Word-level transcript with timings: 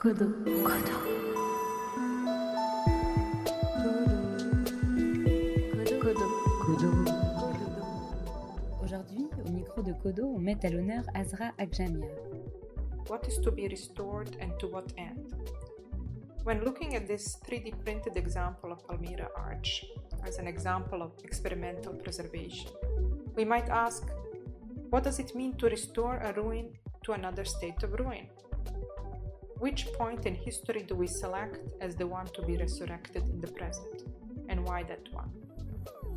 Codo. 0.00 0.32
Codo. 0.32 0.96
Codo. 6.00 6.26
Codo. 6.64 6.90
Aujourd'hui, 8.82 9.28
au 9.44 9.50
micro 9.50 9.82
de 9.82 9.92
Codo, 9.92 10.24
on 10.24 10.38
met 10.38 10.64
à 10.64 10.70
l'honneur 10.70 11.04
Azra 11.14 11.52
Akšamija. 11.58 12.08
What 13.10 13.28
is 13.28 13.38
to 13.42 13.52
be 13.52 13.68
restored 13.68 14.38
and 14.40 14.58
to 14.58 14.68
what 14.68 14.90
end? 14.96 15.34
When 16.44 16.64
looking 16.64 16.96
at 16.96 17.06
this 17.06 17.36
3D 17.46 17.84
printed 17.84 18.16
example 18.16 18.72
of 18.72 18.82
Palmyra 18.86 19.28
Arch 19.36 19.84
as 20.26 20.38
an 20.38 20.46
example 20.46 21.02
of 21.02 21.12
experimental 21.22 21.92
preservation, 21.92 22.70
we 23.36 23.44
might 23.44 23.68
ask 23.68 24.06
what 24.88 25.04
does 25.04 25.18
it 25.18 25.34
mean 25.34 25.58
to 25.58 25.68
restore 25.68 26.16
a 26.24 26.32
ruin 26.32 26.70
to 27.04 27.12
another 27.12 27.44
state 27.44 27.82
of 27.82 27.92
ruin? 27.92 28.28
Which 29.60 29.92
point 29.92 30.24
in 30.24 30.34
history 30.34 30.84
do 30.88 30.94
we 30.94 31.06
select 31.06 31.60
as 31.82 31.94
the 31.94 32.06
one 32.06 32.24
to 32.32 32.42
be 32.46 32.56
resurrected 32.56 33.24
in 33.24 33.42
the 33.42 33.52
present? 33.52 34.04
And 34.48 34.66
why 34.66 34.84
that 34.84 35.12
one? 35.12 35.28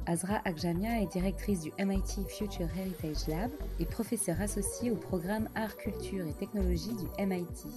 Azra 0.05 0.41
Akjamia 0.45 1.01
est 1.01 1.11
directrice 1.11 1.59
du 1.59 1.71
MIT 1.77 2.23
Future 2.29 2.69
Heritage 2.73 3.27
Lab 3.27 3.51
et 3.81 3.85
professeure 3.85 4.39
associée 4.39 4.91
au 4.91 4.95
programme 4.95 5.49
Art, 5.55 5.75
Culture 5.75 6.25
et 6.25 6.31
Technologie 6.33 6.95
du 6.95 7.25
MIT. 7.25 7.67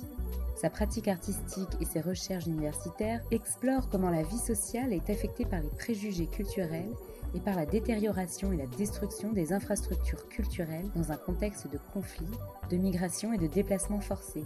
Sa 0.54 0.70
pratique 0.70 1.08
artistique 1.08 1.76
et 1.80 1.84
ses 1.84 2.00
recherches 2.00 2.46
universitaires 2.46 3.20
explorent 3.32 3.88
comment 3.88 4.10
la 4.10 4.22
vie 4.22 4.38
sociale 4.38 4.92
est 4.92 5.10
affectée 5.10 5.46
par 5.46 5.60
les 5.60 5.70
préjugés 5.70 6.26
culturels 6.26 6.94
et 7.34 7.40
par 7.40 7.56
la 7.56 7.66
détérioration 7.66 8.52
et 8.52 8.56
la 8.56 8.66
destruction 8.66 9.32
des 9.32 9.52
infrastructures 9.52 10.28
culturelles 10.28 10.88
dans 10.94 11.10
un 11.10 11.16
contexte 11.16 11.68
de 11.68 11.78
conflit, 11.92 12.30
de 12.70 12.76
migration 12.76 13.32
et 13.32 13.38
de 13.38 13.48
déplacement 13.48 14.00
forcé. 14.00 14.44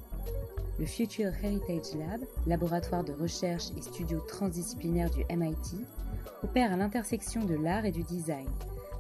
Le 0.80 0.86
Future 0.86 1.32
Heritage 1.42 1.94
Lab, 1.94 2.22
laboratoire 2.46 3.04
de 3.04 3.12
recherche 3.12 3.66
et 3.76 3.82
studio 3.82 4.18
transdisciplinaire 4.26 5.10
du 5.10 5.26
MIT, 5.30 5.84
opère 6.42 6.72
à 6.72 6.76
l'intersection 6.76 7.44
de 7.44 7.54
l'art 7.54 7.84
et 7.84 7.90
du 7.90 8.02
design, 8.02 8.48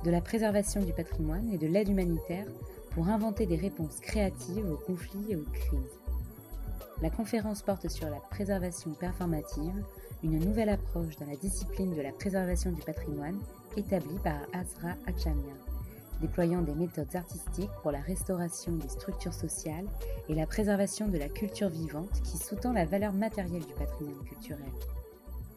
de 0.04 0.10
la 0.10 0.20
préservation 0.20 0.82
du 0.82 0.92
patrimoine 0.92 1.50
et 1.50 1.56
de 1.56 1.66
l'aide 1.66 1.88
humanitaire 1.88 2.44
pour 2.90 3.08
inventer 3.08 3.46
des 3.46 3.56
réponses 3.56 3.98
créatives 3.98 4.70
aux 4.70 4.76
conflits 4.76 5.24
et 5.30 5.36
aux 5.36 5.50
crises. 5.54 5.98
La 7.00 7.08
conférence 7.08 7.62
porte 7.62 7.88
sur 7.88 8.10
la 8.10 8.20
préservation 8.30 8.90
performative, 8.90 9.82
une 10.22 10.38
nouvelle 10.38 10.68
approche 10.68 11.16
dans 11.16 11.26
la 11.28 11.36
discipline 11.36 11.94
de 11.94 12.02
la 12.02 12.12
préservation 12.12 12.72
du 12.72 12.82
patrimoine 12.82 13.40
établie 13.78 14.18
par 14.22 14.36
Azra 14.52 14.96
Akjamia 15.06 15.69
déployant 16.20 16.62
des 16.62 16.74
méthodes 16.74 17.14
artistiques 17.16 17.70
pour 17.82 17.92
la 17.92 18.00
restauration 18.00 18.72
des 18.72 18.88
structures 18.88 19.34
sociales 19.34 19.86
et 20.28 20.34
la 20.34 20.46
préservation 20.46 21.08
de 21.08 21.18
la 21.18 21.28
culture 21.28 21.68
vivante 21.68 22.22
qui 22.22 22.36
sous-tend 22.36 22.72
la 22.72 22.84
valeur 22.84 23.12
matérielle 23.12 23.64
du 23.64 23.74
patrimoine 23.74 24.24
culturel. 24.24 24.72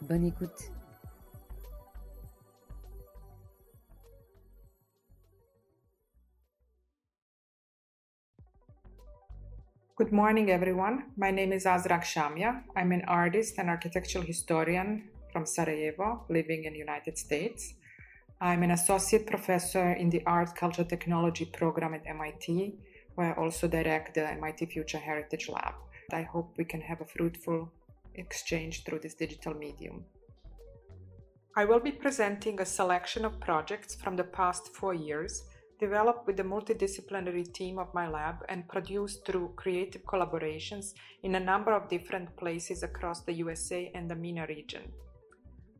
Bonne 0.02 0.26
écoute 0.26 0.72
Good 9.96 10.12
morning, 10.12 10.50
everyone. 10.50 11.04
My 11.16 11.32
name 11.32 11.54
is 11.54 11.66
Azrak 11.66 12.04
Shamia. 12.04 12.64
I'm 12.76 12.92
an 12.92 13.04
artist 13.08 13.60
and 13.60 13.70
architectural 13.70 14.26
historian 14.26 15.04
from 15.32 15.46
Sarajevo, 15.46 16.26
living 16.30 16.66
in 16.66 16.74
the 16.74 16.80
United 16.80 17.16
States. 17.16 17.76
I'm 18.44 18.62
an 18.62 18.72
associate 18.72 19.26
professor 19.26 19.94
in 19.94 20.10
the 20.10 20.22
Art, 20.26 20.54
Culture, 20.54 20.84
Technology 20.84 21.46
program 21.46 21.94
at 21.94 22.06
MIT, 22.06 22.74
where 23.16 23.34
I 23.34 23.42
also 23.42 23.70
direct 23.70 24.16
the 24.16 24.30
MIT 24.32 24.66
Future 24.66 24.98
Heritage 24.98 25.48
Lab. 25.48 25.76
I 26.12 26.24
hope 26.24 26.54
we 26.58 26.66
can 26.66 26.82
have 26.82 27.00
a 27.00 27.06
fruitful 27.06 27.72
exchange 28.16 28.84
through 28.84 29.00
this 29.00 29.14
digital 29.14 29.54
medium. 29.54 30.04
I 31.56 31.64
will 31.64 31.80
be 31.80 31.94
presenting 31.94 32.60
a 32.60 32.66
selection 32.66 33.24
of 33.24 33.40
projects 33.40 33.96
from 33.96 34.18
the 34.18 34.26
past 34.26 34.76
four 34.76 34.94
years, 34.94 35.44
developed 35.80 36.28
with 36.28 36.36
the 36.36 36.44
multidisciplinary 36.44 37.54
team 37.54 37.80
of 37.80 37.94
my 37.94 38.10
lab 38.10 38.44
and 38.50 38.68
produced 38.68 39.26
through 39.26 39.54
creative 39.56 40.04
collaborations 40.04 40.96
in 41.24 41.36
a 41.36 41.40
number 41.40 41.72
of 41.72 41.88
different 41.88 42.36
places 42.36 42.84
across 42.84 43.22
the 43.22 43.36
USA 43.36 43.90
and 43.96 44.12
the 44.12 44.16
MENA 44.16 44.48
region. 44.50 44.92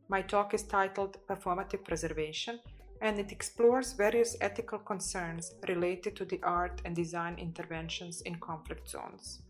My 0.08 0.22
talk 0.22 0.54
is 0.54 0.62
titled 0.62 1.18
Performative 1.26 1.84
Preservation 1.84 2.60
and 3.00 3.18
it 3.18 3.32
explores 3.32 3.92
various 3.92 4.36
ethical 4.40 4.78
concerns 4.78 5.54
related 5.68 6.14
to 6.16 6.24
the 6.24 6.40
art 6.42 6.80
and 6.84 6.94
design 6.94 7.36
interventions 7.38 8.20
in 8.22 8.36
conflict 8.36 8.88
zones. 8.88 9.42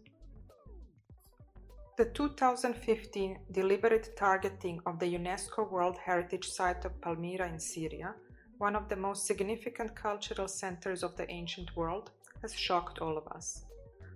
The 1.97 2.07
2015 2.07 3.39
deliberate 3.53 4.17
targeting 4.17 4.81
of 4.87 4.99
the 4.99 5.07
UNESCO 5.07 5.71
World 5.71 5.97
Heritage 5.97 6.49
Site 6.49 6.85
of 6.85 7.01
Palmyra 7.01 7.49
in 7.49 7.61
Syria, 7.61 8.15
one 8.59 8.75
of 8.75 8.89
the 8.89 8.97
most 8.97 9.27
significant 9.27 9.95
cultural 9.95 10.49
centers 10.49 11.05
of 11.05 11.17
the 11.17 11.31
ancient 11.31 11.77
world, 11.77 12.11
has 12.43 12.53
shocked 12.55 12.99
all 12.99 13.17
of 13.17 13.29
us. 13.29 13.65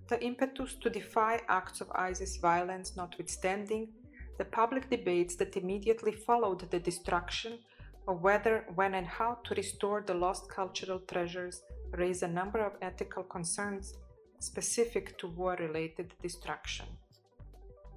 The 0.09 0.21
impetus 0.25 0.75
to 0.77 0.91
defy 0.91 1.41
acts 1.48 1.81
of 1.81 1.93
ISIS 1.93 2.38
violence 2.38 2.97
notwithstanding, 2.97 3.88
the 4.38 4.44
public 4.44 4.88
debates 4.88 5.34
that 5.37 5.56
immediately 5.56 6.12
followed 6.12 6.71
the 6.71 6.78
destruction 6.78 7.59
of 8.06 8.22
whether, 8.22 8.65
when, 8.75 8.94
and 8.94 9.06
how 9.06 9.38
to 9.44 9.54
restore 9.54 10.00
the 10.00 10.15
lost 10.15 10.49
cultural 10.49 11.00
treasures 11.00 11.62
raise 11.93 12.22
a 12.22 12.28
number 12.28 12.60
of 12.60 12.72
ethical 12.81 13.22
concerns 13.25 13.94
specific 14.38 15.19
to 15.19 15.27
war 15.27 15.56
related 15.59 16.15
destruction. 16.22 16.87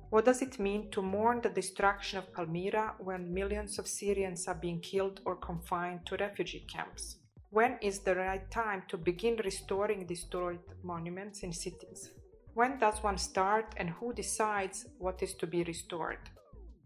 What 0.10 0.26
does 0.26 0.42
it 0.42 0.60
mean 0.60 0.92
to 0.92 1.02
mourn 1.02 1.40
the 1.42 1.50
destruction 1.50 2.20
of 2.20 2.34
Palmyra 2.34 2.96
when 3.00 3.34
millions 3.34 3.80
of 3.80 3.88
Syrians 3.88 4.48
are 4.48 4.56
being 4.56 4.82
killed 4.82 5.22
or 5.24 5.38
confined 5.38 6.06
to 6.08 6.18
refugee 6.18 6.66
camps? 6.68 7.18
When 7.50 7.78
is 7.82 8.00
the 8.00 8.16
right 8.16 8.50
time 8.52 8.84
to 8.90 8.98
begin 8.98 9.38
restoring 9.44 10.06
destroyed 10.06 10.60
monuments 10.84 11.44
in 11.44 11.54
cities? 11.54 12.12
When 12.54 12.80
does 12.80 13.02
one 13.02 13.18
start 13.18 13.74
and 13.78 13.90
who 13.90 14.12
decides 14.12 14.86
what 14.98 15.24
is 15.24 15.34
to 15.36 15.48
be 15.48 15.64
restored? 15.64 16.20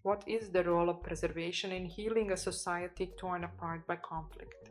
What 0.04 0.24
is 0.28 0.50
the 0.50 0.64
role 0.64 0.90
of 0.90 1.02
preservation 1.02 1.72
in 1.72 1.86
healing 1.86 2.32
a 2.32 2.38
society 2.38 3.12
torn 3.18 3.44
apart 3.46 3.88
by 3.88 3.96
conflict? 3.96 4.70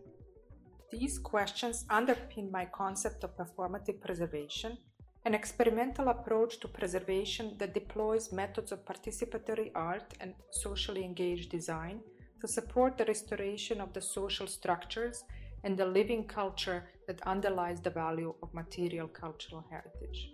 These 0.92 1.18
questions 1.18 1.84
underpin 1.90 2.52
my 2.52 2.66
concept 2.66 3.24
of 3.24 3.36
performative 3.36 4.00
preservation, 4.00 4.78
an 5.24 5.34
experimental 5.34 6.10
approach 6.10 6.60
to 6.60 6.68
preservation 6.68 7.56
that 7.58 7.74
deploys 7.74 8.30
methods 8.30 8.70
of 8.70 8.84
participatory 8.84 9.72
art 9.74 10.14
and 10.20 10.32
socially 10.52 11.04
engaged 11.04 11.50
design 11.50 11.98
to 12.40 12.46
support 12.46 12.96
the 12.96 13.06
restoration 13.06 13.80
of 13.80 13.92
the 13.94 14.00
social 14.00 14.46
structures 14.46 15.24
and 15.64 15.76
the 15.76 15.86
living 15.86 16.28
culture 16.28 16.84
that 17.08 17.26
underlies 17.26 17.80
the 17.80 17.90
value 17.90 18.32
of 18.44 18.54
material 18.54 19.08
cultural 19.08 19.64
heritage. 19.68 20.33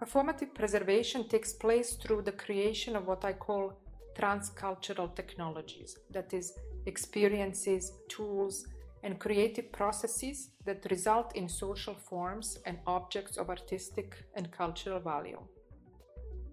Performative 0.00 0.52
preservation 0.52 1.26
takes 1.26 1.54
place 1.54 1.94
through 1.94 2.22
the 2.22 2.32
creation 2.32 2.96
of 2.96 3.06
what 3.06 3.24
I 3.24 3.32
call 3.32 3.72
transcultural 4.18 5.14
technologies, 5.14 5.96
that 6.10 6.34
is, 6.34 6.52
experiences, 6.84 7.92
tools, 8.08 8.66
and 9.02 9.18
creative 9.18 9.72
processes 9.72 10.50
that 10.66 10.90
result 10.90 11.34
in 11.34 11.48
social 11.48 11.94
forms 11.94 12.58
and 12.66 12.78
objects 12.86 13.38
of 13.38 13.48
artistic 13.48 14.16
and 14.34 14.50
cultural 14.50 15.00
value. 15.00 15.40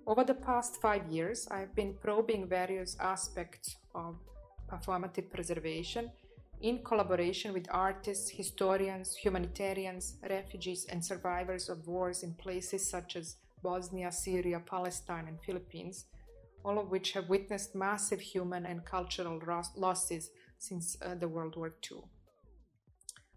Over 0.07 0.23
the 0.23 0.35
past 0.35 0.81
five 0.81 1.05
years, 1.07 1.47
I've 1.49 1.75
been 1.75 1.95
probing 2.01 2.47
various 2.47 2.95
aspects 2.99 3.75
of 3.93 4.15
performative 4.69 5.29
preservation 5.29 6.11
in 6.63 6.81
collaboration 6.81 7.51
with 7.51 7.67
artists, 7.69 8.29
historians, 8.29 9.15
humanitarians, 9.17 10.15
refugees, 10.29 10.85
and 10.89 11.03
survivors 11.03 11.67
of 11.67 11.85
wars 11.85 12.23
in 12.23 12.33
places 12.35 12.89
such 12.89 13.17
as 13.17 13.35
Bosnia, 13.61 14.11
Syria, 14.13 14.61
Palestine, 14.65 15.27
and 15.27 15.41
Philippines, 15.45 16.05
all 16.63 16.79
of 16.79 16.89
which 16.89 17.11
have 17.11 17.27
witnessed 17.27 17.75
massive 17.75 18.21
human 18.21 18.65
and 18.65 18.85
cultural 18.85 19.41
losses 19.75 20.29
since 20.57 20.95
uh, 21.01 21.15
the 21.15 21.27
World 21.27 21.57
War 21.57 21.75
II. 21.91 21.99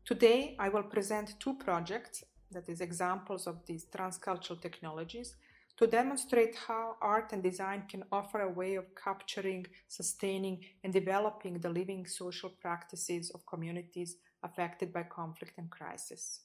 Today, 0.05 0.55
I 0.61 0.69
will 0.69 0.85
present 0.85 1.35
two 1.41 1.55
projects, 1.55 2.23
that 2.53 2.69
is, 2.69 2.81
examples 2.81 3.49
of 3.49 3.56
these 3.67 3.87
transcultural 3.87 4.62
technologies, 4.62 5.35
to 5.76 5.87
demonstrate 5.87 6.55
how 6.55 6.96
art 7.02 7.32
and 7.32 7.43
design 7.43 7.84
can 7.88 8.02
offer 8.11 8.40
a 8.40 8.52
way 8.52 8.76
of 8.76 8.94
capturing, 8.94 9.67
sustaining, 9.88 10.64
and 10.82 10.93
developing 10.93 11.58
the 11.58 11.69
living 11.69 12.06
social 12.06 12.50
practices 12.61 13.31
of 13.31 13.44
communities 13.46 14.17
affected 14.43 14.93
by 14.93 15.02
conflict 15.02 15.52
and 15.58 15.70
crisis. 15.70 16.40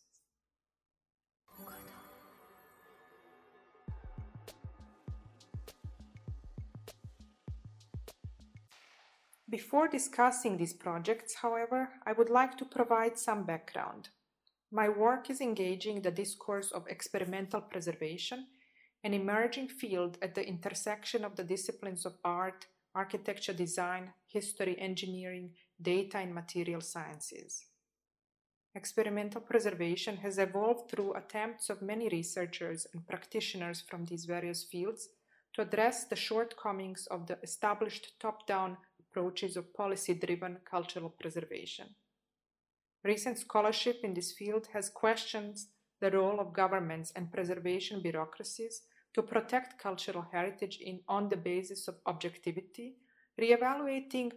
Before 9.49 9.87
discussing 9.89 10.55
these 10.55 10.73
projects, 10.73 11.35
however, 11.35 11.89
I 12.05 12.13
would 12.13 12.29
like 12.29 12.57
to 12.57 12.65
provide 12.65 13.19
some 13.19 13.43
background. 13.43 14.09
My 14.71 14.87
work 14.87 15.29
is 15.29 15.41
engaging 15.41 16.01
the 16.01 16.11
discourse 16.11 16.71
of 16.71 16.87
experimental 16.87 17.59
preservation 17.59 18.47
an 19.03 19.13
emerging 19.13 19.67
field 19.67 20.17
at 20.21 20.35
the 20.35 20.47
intersection 20.47 21.25
of 21.25 21.35
the 21.35 21.43
disciplines 21.43 22.05
of 22.05 22.13
art, 22.23 22.67
architecture 22.93 23.53
design, 23.53 24.13
history, 24.27 24.77
engineering, 24.79 25.51
data, 25.81 26.17
and 26.17 26.35
material 26.35 26.81
sciences. 26.81 27.65
Experimental 28.75 29.41
preservation 29.41 30.17
has 30.17 30.37
evolved 30.37 30.89
through 30.89 31.13
attempts 31.13 31.69
of 31.69 31.81
many 31.81 32.07
researchers 32.09 32.87
and 32.93 33.05
practitioners 33.07 33.81
from 33.81 34.05
these 34.05 34.25
various 34.25 34.63
fields 34.63 35.09
to 35.53 35.61
address 35.61 36.05
the 36.05 36.15
shortcomings 36.15 37.07
of 37.07 37.27
the 37.27 37.37
established 37.43 38.13
top 38.19 38.47
down 38.47 38.77
approaches 38.99 39.57
of 39.57 39.73
policy 39.73 40.13
driven 40.13 40.57
cultural 40.69 41.09
preservation. 41.09 41.87
Recent 43.03 43.39
scholarship 43.39 43.99
in 44.03 44.13
this 44.13 44.31
field 44.31 44.67
has 44.73 44.89
questioned 44.89 45.57
the 45.99 46.11
role 46.11 46.39
of 46.39 46.53
governments 46.53 47.11
and 47.15 47.31
preservation 47.31 48.01
bureaucracies 48.01 48.83
to 49.13 49.21
protect 49.21 49.81
cultural 49.81 50.25
heritage 50.31 50.79
in, 50.79 50.99
on 51.07 51.29
the 51.29 51.37
basis 51.37 51.87
of 51.87 51.95
objectivity, 52.05 52.95
re-evaluating 53.37 54.31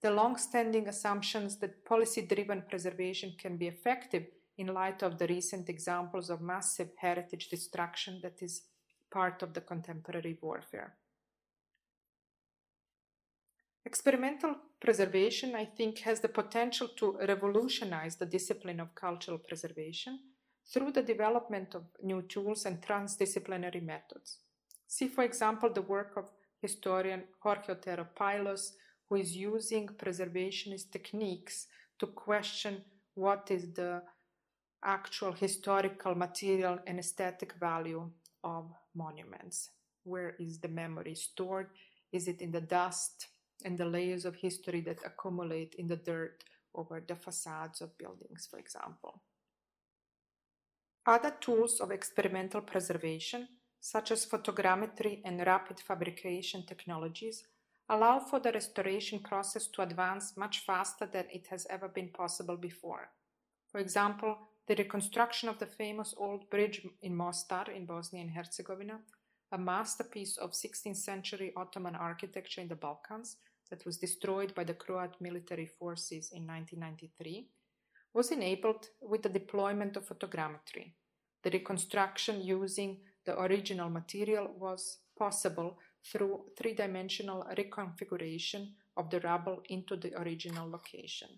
the 0.00 0.10
long-standing 0.10 0.88
assumptions 0.88 1.56
that 1.58 1.84
policy-driven 1.84 2.62
preservation 2.68 3.34
can 3.38 3.56
be 3.56 3.66
effective 3.66 4.26
in 4.58 4.68
light 4.68 5.02
of 5.02 5.18
the 5.18 5.26
recent 5.26 5.68
examples 5.68 6.30
of 6.30 6.40
massive 6.40 6.90
heritage 6.98 7.48
destruction 7.48 8.20
that 8.22 8.42
is 8.42 8.62
part 9.10 9.42
of 9.42 9.54
the 9.54 9.60
contemporary 9.60 10.36
warfare. 10.42 10.94
Experimental 13.86 14.56
preservation, 14.80 15.54
I 15.54 15.64
think, 15.64 16.00
has 16.00 16.20
the 16.20 16.28
potential 16.28 16.88
to 16.98 17.16
revolutionize 17.26 18.16
the 18.16 18.26
discipline 18.26 18.80
of 18.80 18.94
cultural 18.94 19.38
preservation 19.38 20.18
through 20.72 20.92
the 20.92 21.02
development 21.02 21.74
of 21.74 21.84
new 22.02 22.22
tools 22.22 22.66
and 22.66 22.80
transdisciplinary 22.82 23.82
methods. 23.82 24.38
See, 24.86 25.08
for 25.08 25.24
example, 25.24 25.70
the 25.70 25.82
work 25.82 26.12
of 26.16 26.30
historian 26.60 27.24
Jorge 27.40 27.72
Otero 27.72 28.06
Pailos, 28.18 28.72
who 29.08 29.16
is 29.16 29.36
using 29.36 29.88
preservationist 29.88 30.90
techniques 30.90 31.66
to 31.98 32.06
question 32.06 32.82
what 33.14 33.50
is 33.50 33.72
the 33.72 34.02
actual 34.84 35.32
historical, 35.32 36.14
material, 36.14 36.78
and 36.86 36.98
aesthetic 36.98 37.54
value 37.54 38.10
of 38.44 38.70
monuments. 38.94 39.70
Where 40.04 40.36
is 40.38 40.60
the 40.60 40.68
memory 40.68 41.14
stored? 41.14 41.70
Is 42.12 42.28
it 42.28 42.40
in 42.40 42.52
the 42.52 42.60
dust 42.60 43.28
and 43.64 43.76
the 43.76 43.84
layers 43.84 44.24
of 44.24 44.36
history 44.36 44.80
that 44.82 45.04
accumulate 45.04 45.74
in 45.78 45.88
the 45.88 45.96
dirt 45.96 46.44
over 46.74 47.02
the 47.06 47.16
facades 47.16 47.80
of 47.80 47.98
buildings, 47.98 48.46
for 48.50 48.58
example? 48.58 49.20
Other 51.08 51.30
tools 51.40 51.80
of 51.80 51.90
experimental 51.90 52.60
preservation, 52.60 53.48
such 53.80 54.10
as 54.10 54.26
photogrammetry 54.26 55.22
and 55.24 55.40
rapid 55.40 55.80
fabrication 55.80 56.66
technologies, 56.66 57.44
allow 57.88 58.18
for 58.18 58.40
the 58.40 58.52
restoration 58.52 59.20
process 59.20 59.68
to 59.68 59.80
advance 59.80 60.36
much 60.36 60.66
faster 60.66 61.06
than 61.06 61.24
it 61.32 61.46
has 61.46 61.66
ever 61.70 61.88
been 61.88 62.10
possible 62.10 62.58
before. 62.58 63.08
For 63.72 63.78
example, 63.78 64.36
the 64.66 64.74
reconstruction 64.74 65.48
of 65.48 65.58
the 65.58 65.64
famous 65.64 66.14
old 66.18 66.50
bridge 66.50 66.86
in 67.00 67.16
Mostar 67.16 67.70
in 67.70 67.86
Bosnia 67.86 68.20
and 68.20 68.32
Herzegovina, 68.32 69.00
a 69.50 69.56
masterpiece 69.56 70.36
of 70.36 70.50
16th 70.50 70.98
century 70.98 71.54
Ottoman 71.56 71.94
architecture 71.94 72.60
in 72.60 72.68
the 72.68 72.74
Balkans 72.74 73.38
that 73.70 73.86
was 73.86 73.96
destroyed 73.96 74.54
by 74.54 74.64
the 74.64 74.74
Croat 74.74 75.16
military 75.22 75.64
forces 75.64 76.32
in 76.34 76.46
1993, 76.46 77.48
was 78.14 78.30
enabled 78.30 78.88
with 79.00 79.22
the 79.22 79.28
deployment 79.28 79.96
of 79.96 80.08
photogrammetry. 80.08 80.92
The 81.42 81.50
reconstruction 81.50 82.42
using 82.42 82.98
the 83.24 83.40
original 83.40 83.90
material 83.90 84.48
was 84.58 84.98
possible 85.16 85.78
through 86.04 86.44
three 86.56 86.74
dimensional 86.74 87.44
reconfiguration 87.56 88.72
of 88.96 89.10
the 89.10 89.20
rubble 89.20 89.62
into 89.68 89.96
the 89.96 90.18
original 90.20 90.70
location. 90.70 91.28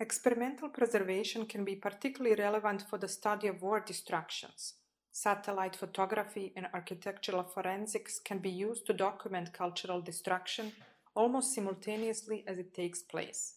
Experimental 0.00 0.68
preservation 0.68 1.46
can 1.46 1.64
be 1.64 1.76
particularly 1.76 2.34
relevant 2.34 2.82
for 2.88 2.98
the 2.98 3.08
study 3.08 3.46
of 3.46 3.62
war 3.62 3.80
destructions. 3.80 4.74
Satellite 5.12 5.76
photography 5.76 6.52
and 6.56 6.66
architectural 6.74 7.44
forensics 7.44 8.18
can 8.18 8.38
be 8.38 8.50
used 8.50 8.86
to 8.86 8.92
document 8.92 9.52
cultural 9.52 10.00
destruction 10.00 10.72
almost 11.14 11.54
simultaneously 11.54 12.42
as 12.48 12.58
it 12.58 12.74
takes 12.74 13.02
place. 13.02 13.54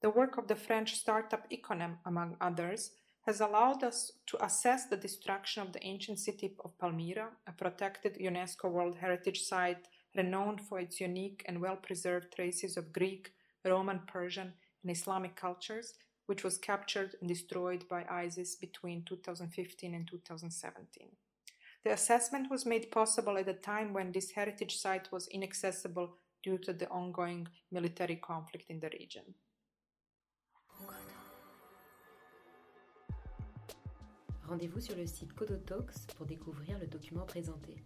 The 0.00 0.10
work 0.10 0.38
of 0.38 0.46
the 0.46 0.54
French 0.54 0.94
startup 0.94 1.50
Iconem, 1.50 1.98
among 2.06 2.36
others, 2.40 2.92
has 3.26 3.40
allowed 3.40 3.82
us 3.82 4.12
to 4.26 4.44
assess 4.44 4.86
the 4.86 4.96
destruction 4.96 5.60
of 5.60 5.72
the 5.72 5.84
ancient 5.84 6.20
city 6.20 6.54
of 6.64 6.78
Palmyra, 6.78 7.30
a 7.48 7.52
protected 7.52 8.14
UNESCO 8.14 8.70
World 8.70 8.98
Heritage 8.98 9.42
Site 9.42 9.88
renowned 10.16 10.60
for 10.60 10.78
its 10.78 11.00
unique 11.00 11.44
and 11.46 11.60
well 11.60 11.76
preserved 11.76 12.32
traces 12.34 12.76
of 12.76 12.92
Greek, 12.92 13.32
Roman, 13.64 14.00
Persian, 14.06 14.54
and 14.82 14.90
Islamic 14.90 15.34
cultures, 15.34 15.94
which 16.26 16.44
was 16.44 16.58
captured 16.58 17.16
and 17.20 17.28
destroyed 17.28 17.88
by 17.88 18.04
ISIS 18.08 18.54
between 18.54 19.02
2015 19.02 19.94
and 19.94 20.08
2017. 20.08 21.08
The 21.84 21.92
assessment 21.92 22.50
was 22.50 22.64
made 22.64 22.90
possible 22.90 23.36
at 23.36 23.48
a 23.48 23.54
time 23.54 23.92
when 23.92 24.12
this 24.12 24.30
heritage 24.30 24.76
site 24.76 25.10
was 25.10 25.26
inaccessible 25.28 26.14
due 26.42 26.58
to 26.58 26.72
the 26.72 26.88
ongoing 26.88 27.48
military 27.72 28.16
conflict 28.16 28.70
in 28.70 28.78
the 28.78 28.90
region. 28.90 29.34
Rendez-vous 34.48 34.80
sur 34.80 34.96
le 34.96 35.06
site 35.06 35.34
Codotalks 35.34 36.06
pour 36.16 36.24
découvrir 36.24 36.78
le 36.78 36.86
document 36.86 37.26
présenté. 37.26 37.84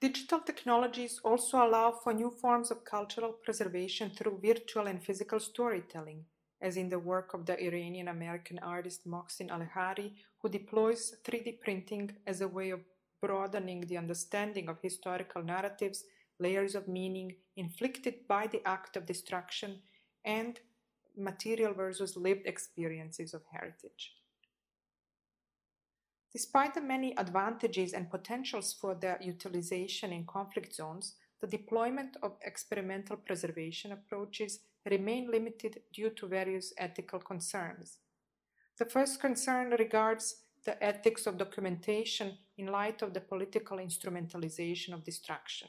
Digital 0.00 0.42
technologies 0.42 1.20
also 1.24 1.58
allow 1.58 1.92
for 1.92 2.14
new 2.14 2.30
forms 2.30 2.70
of 2.70 2.84
cultural 2.84 3.34
preservation 3.42 4.10
through 4.10 4.38
virtual 4.40 4.86
and 4.86 4.98
physical 4.98 5.38
storytelling, 5.38 6.24
as 6.62 6.76
in 6.76 6.88
the 6.88 6.98
work 6.98 7.34
of 7.34 7.44
the 7.44 7.58
Iranian 7.62 8.08
American 8.08 8.58
artist 8.60 9.06
Morehshin 9.06 9.50
Allahyari, 9.50 10.14
who 10.40 10.48
deploys 10.48 11.14
3D 11.24 11.60
printing 11.60 12.16
as 12.26 12.40
a 12.40 12.48
way 12.48 12.70
of 12.70 12.80
broadening 13.20 13.82
the 13.82 13.98
understanding 13.98 14.68
of 14.68 14.80
historical 14.80 15.42
narratives, 15.42 16.04
layers 16.38 16.74
of 16.74 16.88
meaning 16.88 17.34
inflicted 17.56 18.26
by 18.26 18.46
the 18.46 18.66
act 18.66 18.96
of 18.96 19.04
destruction, 19.04 19.82
and 20.24 20.60
material 21.16 21.72
versus 21.72 22.16
lived 22.16 22.46
experiences 22.46 23.34
of 23.34 23.42
heritage. 23.50 24.12
Despite 26.32 26.74
the 26.74 26.82
many 26.82 27.16
advantages 27.16 27.92
and 27.94 28.10
potentials 28.10 28.74
for 28.74 28.94
their 28.94 29.18
utilization 29.22 30.12
in 30.12 30.26
conflict 30.26 30.74
zones, 30.74 31.14
the 31.40 31.46
deployment 31.46 32.16
of 32.22 32.36
experimental 32.42 33.16
preservation 33.16 33.92
approaches 33.92 34.60
remain 34.90 35.30
limited 35.30 35.80
due 35.92 36.10
to 36.10 36.26
various 36.26 36.72
ethical 36.78 37.18
concerns. 37.18 37.98
The 38.78 38.84
first 38.84 39.20
concern 39.20 39.74
regards 39.78 40.42
the 40.64 40.82
ethics 40.82 41.26
of 41.26 41.38
documentation 41.38 42.36
in 42.58 42.66
light 42.66 43.00
of 43.00 43.14
the 43.14 43.20
political 43.20 43.78
instrumentalization 43.78 44.92
of 44.92 45.04
destruction. 45.04 45.68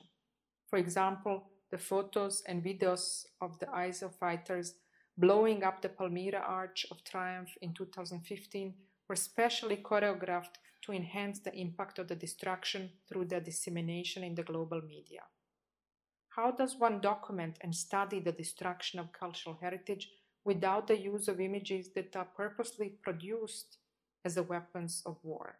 For 0.69 0.77
example, 0.77 1.43
the 1.71 1.77
photos 1.77 2.43
and 2.47 2.63
videos 2.63 3.25
of 3.39 3.59
the 3.59 3.67
ISIL 3.67 4.13
fighters 4.13 4.75
blowing 5.17 5.63
up 5.63 5.81
the 5.81 5.89
Palmyra 5.89 6.39
Arch 6.39 6.85
of 6.91 7.03
Triumph 7.03 7.49
in 7.61 7.73
2015 7.73 8.73
were 9.09 9.15
specially 9.15 9.77
choreographed 9.77 10.57
to 10.83 10.91
enhance 10.91 11.39
the 11.39 11.55
impact 11.55 11.97
of 11.97 12.07
the 12.07 12.15
destruction 12.15 12.91
through 13.09 13.25
their 13.25 13.39
dissemination 13.39 14.23
in 14.23 14.35
the 14.35 14.43
global 14.43 14.81
media. 14.81 15.21
How 16.29 16.51
does 16.51 16.75
one 16.75 17.01
document 17.01 17.57
and 17.61 17.75
study 17.75 18.19
the 18.19 18.31
destruction 18.31 18.99
of 18.99 19.11
cultural 19.11 19.57
heritage 19.59 20.11
without 20.45 20.87
the 20.87 20.99
use 20.99 21.27
of 21.27 21.41
images 21.41 21.89
that 21.95 22.15
are 22.15 22.27
purposely 22.35 22.89
produced 23.01 23.77
as 24.23 24.35
the 24.35 24.43
weapons 24.43 25.01
of 25.03 25.17
war? 25.23 25.57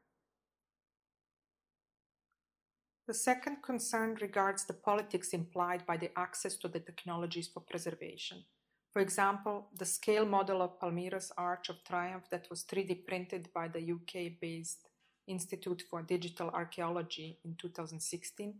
The 3.07 3.13
second 3.15 3.63
concern 3.63 4.17
regards 4.21 4.65
the 4.65 4.73
politics 4.73 5.29
implied 5.29 5.85
by 5.87 5.97
the 5.97 6.11
access 6.19 6.55
to 6.57 6.67
the 6.67 6.81
technologies 6.81 7.47
for 7.47 7.61
preservation. 7.61 8.43
For 8.97 9.01
example, 9.01 9.67
the 9.77 9.85
scale 9.85 10.25
model 10.25 10.59
of 10.59 10.79
Palmyra's 10.79 11.31
Arch 11.37 11.69
of 11.69 11.83
Triumph 11.83 12.23
that 12.31 12.49
was 12.49 12.63
3D 12.63 13.05
printed 13.05 13.47
by 13.53 13.67
the 13.67 13.91
UK 13.91 14.41
based 14.41 14.87
Institute 15.27 15.83
for 15.87 16.01
Digital 16.01 16.49
Archaeology 16.49 17.37
in 17.45 17.53
2016 17.61 18.55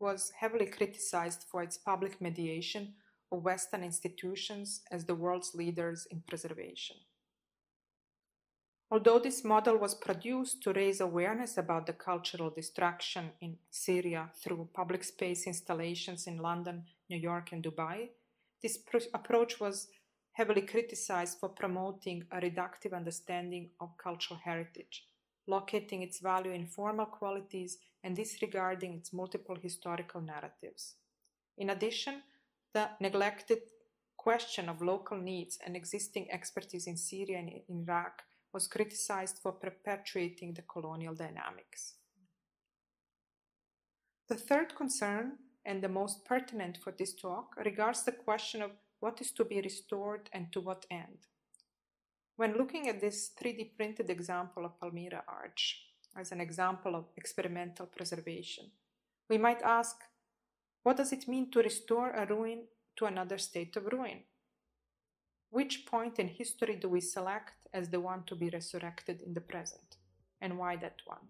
was 0.00 0.32
heavily 0.40 0.64
criticized 0.64 1.44
for 1.50 1.62
its 1.62 1.76
public 1.76 2.18
mediation 2.18 2.94
of 3.30 3.44
Western 3.44 3.84
institutions 3.84 4.80
as 4.90 5.04
the 5.04 5.14
world's 5.14 5.54
leaders 5.54 6.06
in 6.10 6.22
preservation. 6.26 6.96
Although 8.90 9.18
this 9.18 9.44
model 9.44 9.76
was 9.76 9.94
produced 9.94 10.62
to 10.62 10.72
raise 10.72 11.02
awareness 11.02 11.58
about 11.58 11.84
the 11.84 11.92
cultural 11.92 12.48
destruction 12.48 13.32
in 13.42 13.58
Syria 13.70 14.30
through 14.42 14.70
public 14.72 15.04
space 15.04 15.46
installations 15.46 16.26
in 16.26 16.38
London, 16.38 16.84
New 17.10 17.18
York, 17.18 17.52
and 17.52 17.62
Dubai, 17.62 18.08
this 18.64 18.78
approach 19.12 19.60
was 19.60 19.88
heavily 20.32 20.62
criticized 20.62 21.38
for 21.38 21.50
promoting 21.50 22.24
a 22.32 22.40
reductive 22.40 22.94
understanding 22.94 23.68
of 23.78 23.98
cultural 23.98 24.40
heritage, 24.42 25.04
locating 25.46 26.02
its 26.02 26.20
value 26.20 26.50
in 26.50 26.66
formal 26.66 27.04
qualities 27.04 27.76
and 28.02 28.16
disregarding 28.16 28.94
its 28.94 29.12
multiple 29.12 29.56
historical 29.62 30.22
narratives. 30.22 30.94
In 31.58 31.68
addition, 31.68 32.22
the 32.72 32.88
neglected 33.00 33.58
question 34.16 34.70
of 34.70 34.80
local 34.80 35.18
needs 35.18 35.58
and 35.66 35.76
existing 35.76 36.30
expertise 36.30 36.86
in 36.86 36.96
Syria 36.96 37.40
and 37.40 37.50
Iraq 37.68 38.22
was 38.54 38.66
criticized 38.66 39.40
for 39.42 39.52
perpetuating 39.52 40.54
the 40.54 40.62
colonial 40.62 41.14
dynamics. 41.14 41.96
The 44.26 44.36
third 44.36 44.74
concern, 44.74 45.32
and 45.64 45.82
the 45.82 45.88
most 45.88 46.24
pertinent 46.24 46.78
for 46.82 46.92
this 46.92 47.14
talk, 47.14 47.56
regards 47.64 48.02
the 48.02 48.12
question 48.12 48.62
of 48.62 48.70
what 49.00 49.20
is 49.20 49.30
to 49.32 49.44
be 49.44 49.60
restored 49.60 50.30
and 50.32 50.52
to 50.52 50.60
what 50.60 50.86
end. 50.90 51.26
When 52.36 52.56
looking 52.56 52.88
at 52.88 53.00
this 53.00 53.30
3D 53.40 53.76
printed 53.76 54.10
example 54.10 54.64
of 54.64 54.78
Palmyra 54.80 55.22
Arch 55.28 55.86
as 56.16 56.32
an 56.32 56.40
example 56.40 56.94
of 56.94 57.04
experimental 57.16 57.86
preservation, 57.86 58.70
we 59.28 59.38
might 59.38 59.62
ask 59.62 59.96
what 60.82 60.98
does 60.98 61.12
it 61.12 61.28
mean 61.28 61.50
to 61.50 61.62
restore 61.62 62.10
a 62.10 62.26
ruin 62.26 62.64
to 62.96 63.06
another 63.06 63.38
state 63.38 63.74
of 63.76 63.86
ruin? 63.86 64.20
Which 65.50 65.86
point 65.86 66.18
in 66.18 66.28
history 66.28 66.76
do 66.76 66.88
we 66.88 67.00
select 67.00 67.52
as 67.72 67.88
the 67.88 68.00
one 68.00 68.24
to 68.24 68.34
be 68.34 68.50
resurrected 68.50 69.22
in 69.22 69.32
the 69.34 69.40
present, 69.40 69.96
and 70.40 70.58
why 70.58 70.76
that 70.76 71.00
one? 71.06 71.28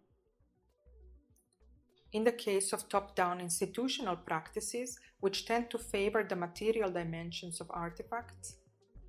In 2.15 2.23
the 2.23 2.31
case 2.31 2.73
of 2.73 2.89
top 2.89 3.17
down 3.17 3.41
institutional 3.41 4.15
practices, 4.15 5.01
which 5.19 5.47
tend 5.47 5.69
to 5.71 5.79
favor 5.79 6.23
the 6.23 6.37
material 6.37 6.89
dimensions 6.89 7.61
of 7.61 7.67
artifacts, 7.71 8.55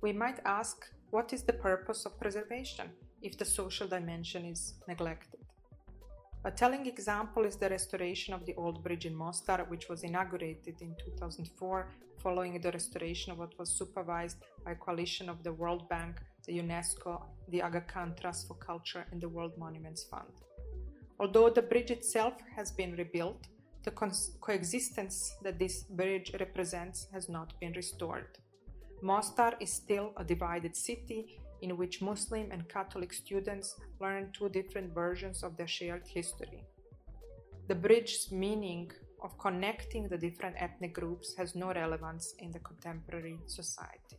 we 0.02 0.12
might 0.12 0.40
ask 0.44 0.90
what 1.10 1.32
is 1.32 1.44
the 1.44 1.52
purpose 1.52 2.04
of 2.04 2.18
preservation 2.18 2.90
if 3.22 3.38
the 3.38 3.44
social 3.44 3.86
dimension 3.86 4.44
is 4.44 4.74
neglected? 4.88 5.38
A 6.44 6.50
telling 6.50 6.86
example 6.86 7.44
is 7.44 7.54
the 7.54 7.68
restoration 7.68 8.34
of 8.34 8.44
the 8.44 8.56
old 8.56 8.82
bridge 8.82 9.06
in 9.06 9.14
Mostar, 9.14 9.64
which 9.68 9.88
was 9.88 10.02
inaugurated 10.02 10.74
in 10.80 10.96
2004 11.04 11.88
following 12.18 12.60
the 12.60 12.72
restoration 12.72 13.30
of 13.30 13.38
what 13.38 13.56
was 13.56 13.70
supervised 13.70 14.38
by 14.64 14.72
a 14.72 14.74
coalition 14.74 15.28
of 15.28 15.44
the 15.44 15.52
World 15.52 15.88
Bank, 15.88 16.16
the 16.44 16.58
UNESCO, 16.58 17.22
the 17.50 17.62
Aga 17.62 17.82
Khan 17.82 18.16
Trust 18.20 18.48
for 18.48 18.54
Culture, 18.54 19.06
and 19.12 19.20
the 19.20 19.28
World 19.28 19.52
Monuments 19.56 20.02
Fund. 20.10 20.32
Although 21.18 21.50
the 21.50 21.62
bridge 21.62 21.90
itself 21.90 22.34
has 22.54 22.70
been 22.70 22.94
rebuilt, 22.96 23.46
the 23.84 23.90
co- 23.90 24.10
coexistence 24.40 25.36
that 25.42 25.58
this 25.58 25.84
bridge 25.84 26.32
represents 26.38 27.06
has 27.12 27.28
not 27.28 27.58
been 27.60 27.72
restored. 27.72 28.38
Mostar 29.02 29.54
is 29.60 29.72
still 29.72 30.12
a 30.16 30.24
divided 30.24 30.76
city 30.76 31.38
in 31.62 31.76
which 31.76 32.02
Muslim 32.02 32.50
and 32.50 32.68
Catholic 32.68 33.12
students 33.12 33.76
learn 34.00 34.30
two 34.32 34.48
different 34.48 34.92
versions 34.92 35.42
of 35.42 35.56
their 35.56 35.68
shared 35.68 36.06
history. 36.06 36.64
The 37.68 37.74
bridge's 37.74 38.30
meaning 38.30 38.90
of 39.22 39.38
connecting 39.38 40.08
the 40.08 40.18
different 40.18 40.56
ethnic 40.58 40.94
groups 40.94 41.34
has 41.36 41.54
no 41.54 41.72
relevance 41.72 42.34
in 42.38 42.50
the 42.50 42.60
contemporary 42.60 43.38
society. 43.46 44.18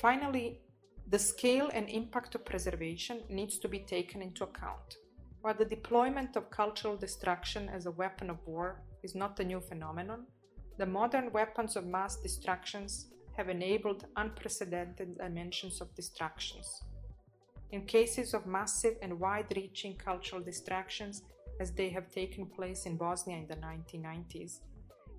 Finally, 0.00 0.60
the 1.08 1.18
scale 1.18 1.70
and 1.72 1.88
impact 1.88 2.34
of 2.34 2.44
preservation 2.44 3.22
needs 3.28 3.58
to 3.58 3.68
be 3.68 3.78
taken 3.78 4.22
into 4.22 4.42
account. 4.42 4.96
While 5.40 5.54
the 5.54 5.64
deployment 5.64 6.34
of 6.34 6.50
cultural 6.50 6.96
destruction 6.96 7.68
as 7.68 7.86
a 7.86 7.92
weapon 7.92 8.28
of 8.28 8.44
war 8.44 8.82
is 9.04 9.14
not 9.14 9.38
a 9.38 9.44
new 9.44 9.60
phenomenon, 9.60 10.26
the 10.78 10.86
modern 10.86 11.30
weapons 11.32 11.76
of 11.76 11.86
mass 11.86 12.16
destructions 12.16 13.06
have 13.36 13.48
enabled 13.48 14.06
unprecedented 14.16 15.16
dimensions 15.18 15.80
of 15.80 15.94
destructions. 15.94 16.82
In 17.70 17.86
cases 17.86 18.34
of 18.34 18.46
massive 18.46 18.96
and 19.00 19.20
wide 19.20 19.52
reaching 19.54 19.96
cultural 19.96 20.42
distractions, 20.42 21.22
as 21.60 21.70
they 21.70 21.88
have 21.90 22.10
taken 22.10 22.46
place 22.46 22.84
in 22.84 22.96
Bosnia 22.96 23.36
in 23.36 23.46
the 23.46 23.56
1990s, 23.56 24.58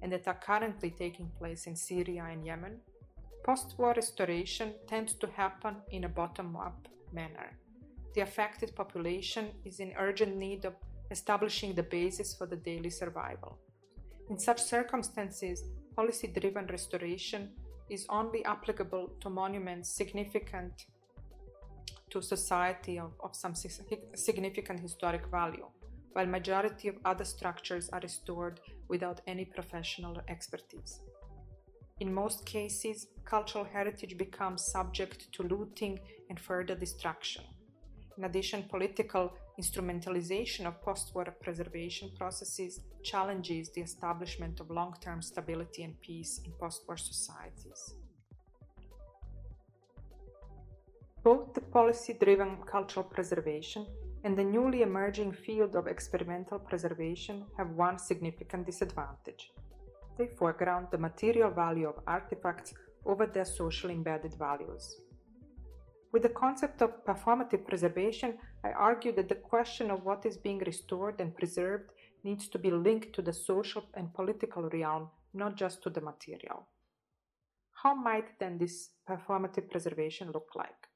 and 0.01 0.11
that 0.11 0.27
are 0.27 0.39
currently 0.45 0.91
taking 0.91 1.31
place 1.39 1.65
in 1.65 1.75
Syria 1.75 2.27
and 2.29 2.45
Yemen, 2.45 2.81
post 3.47 3.75
war 3.77 3.93
restoration 3.95 4.73
tends 4.89 5.13
to 5.13 5.27
happen 5.27 5.77
in 5.91 6.03
a 6.03 6.09
bottom 6.09 6.57
up 6.57 6.89
manner. 7.13 7.57
The 8.13 8.21
affected 8.21 8.75
population 8.75 9.45
is 9.63 9.79
in 9.79 9.93
urgent 9.97 10.35
need 10.35 10.65
of 10.65 10.73
establishing 11.11 11.73
the 11.73 11.83
basis 11.83 12.35
for 12.35 12.45
the 12.45 12.57
daily 12.57 12.89
survival. 12.89 13.57
In 14.29 14.37
such 14.37 14.61
circumstances, 14.61 15.63
policy 15.95 16.27
driven 16.27 16.67
restoration 16.67 17.51
is 17.89 18.05
only 18.09 18.43
applicable 18.43 19.11
to 19.21 19.29
monuments 19.29 19.89
significant 19.89 20.73
to 22.09 22.21
society 22.21 22.99
of, 22.99 23.13
of 23.21 23.33
some 23.33 23.53
significant 23.55 24.81
historic 24.81 25.25
value, 25.27 25.67
while 26.11 26.25
majority 26.25 26.89
of 26.89 26.97
other 27.05 27.23
structures 27.23 27.87
are 27.93 28.01
restored 28.01 28.59
without 28.89 29.21
any 29.25 29.45
professional 29.45 30.17
expertise. 30.27 30.99
In 31.99 32.13
most 32.13 32.45
cases, 32.45 33.07
cultural 33.25 33.63
heritage 33.63 34.17
becomes 34.17 34.67
subject 34.67 35.31
to 35.33 35.43
looting 35.43 35.99
and 36.29 36.39
further 36.39 36.75
destruction. 36.75 37.43
In 38.17 38.23
addition, 38.23 38.63
political 38.69 39.33
instrumentalization 39.59 40.67
of 40.67 40.81
post 40.81 41.13
war 41.15 41.25
preservation 41.41 42.11
processes 42.15 42.79
challenges 43.03 43.71
the 43.71 43.81
establishment 43.81 44.59
of 44.59 44.69
long 44.69 44.95
term 45.01 45.21
stability 45.21 45.83
and 45.83 45.99
peace 46.01 46.39
in 46.45 46.51
post 46.59 46.83
war 46.87 46.97
societies. 46.97 47.95
Both 51.23 51.55
the 51.55 51.61
policy 51.61 52.13
driven 52.13 52.57
cultural 52.65 53.03
preservation 53.03 53.87
and 54.23 54.37
the 54.37 54.43
newly 54.43 54.83
emerging 54.83 55.33
field 55.33 55.75
of 55.75 55.87
experimental 55.87 56.59
preservation 56.59 57.45
have 57.57 57.71
one 57.71 57.97
significant 57.97 58.65
disadvantage. 58.65 59.51
They 60.17 60.27
foreground 60.27 60.87
the 60.91 60.97
material 60.97 61.51
value 61.51 61.87
of 61.87 61.99
artifacts 62.07 62.73
over 63.05 63.25
their 63.25 63.45
socially 63.45 63.93
embedded 63.93 64.33
values. 64.35 64.99
With 66.11 66.23
the 66.23 66.29
concept 66.29 66.81
of 66.81 67.05
performative 67.05 67.67
preservation, 67.67 68.37
I 68.63 68.71
argue 68.71 69.11
that 69.13 69.29
the 69.29 69.35
question 69.35 69.91
of 69.91 70.03
what 70.03 70.25
is 70.25 70.37
being 70.37 70.59
restored 70.59 71.21
and 71.21 71.35
preserved 71.35 71.91
needs 72.23 72.47
to 72.49 72.57
be 72.57 72.71
linked 72.71 73.13
to 73.13 73.21
the 73.21 73.33
social 73.33 73.83
and 73.93 74.13
political 74.13 74.69
realm, 74.69 75.09
not 75.33 75.55
just 75.55 75.83
to 75.83 75.89
the 75.89 76.01
material. 76.01 76.67
How 77.83 77.93
might 77.93 78.39
then 78.39 78.57
this 78.57 78.89
performative 79.07 79.69
preservation 79.69 80.31
look 80.31 80.49
like? 80.55 80.86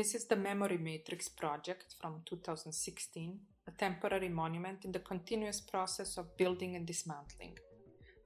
This 0.00 0.14
is 0.14 0.24
the 0.24 0.36
Memory 0.36 0.78
Matrix 0.78 1.28
project 1.28 1.94
from 2.00 2.22
2016 2.24 3.38
a 3.68 3.70
temporary 3.72 4.30
monument 4.30 4.86
in 4.86 4.92
the 4.92 4.98
continuous 4.98 5.60
process 5.60 6.16
of 6.16 6.38
building 6.38 6.74
and 6.74 6.86
dismantling. 6.86 7.58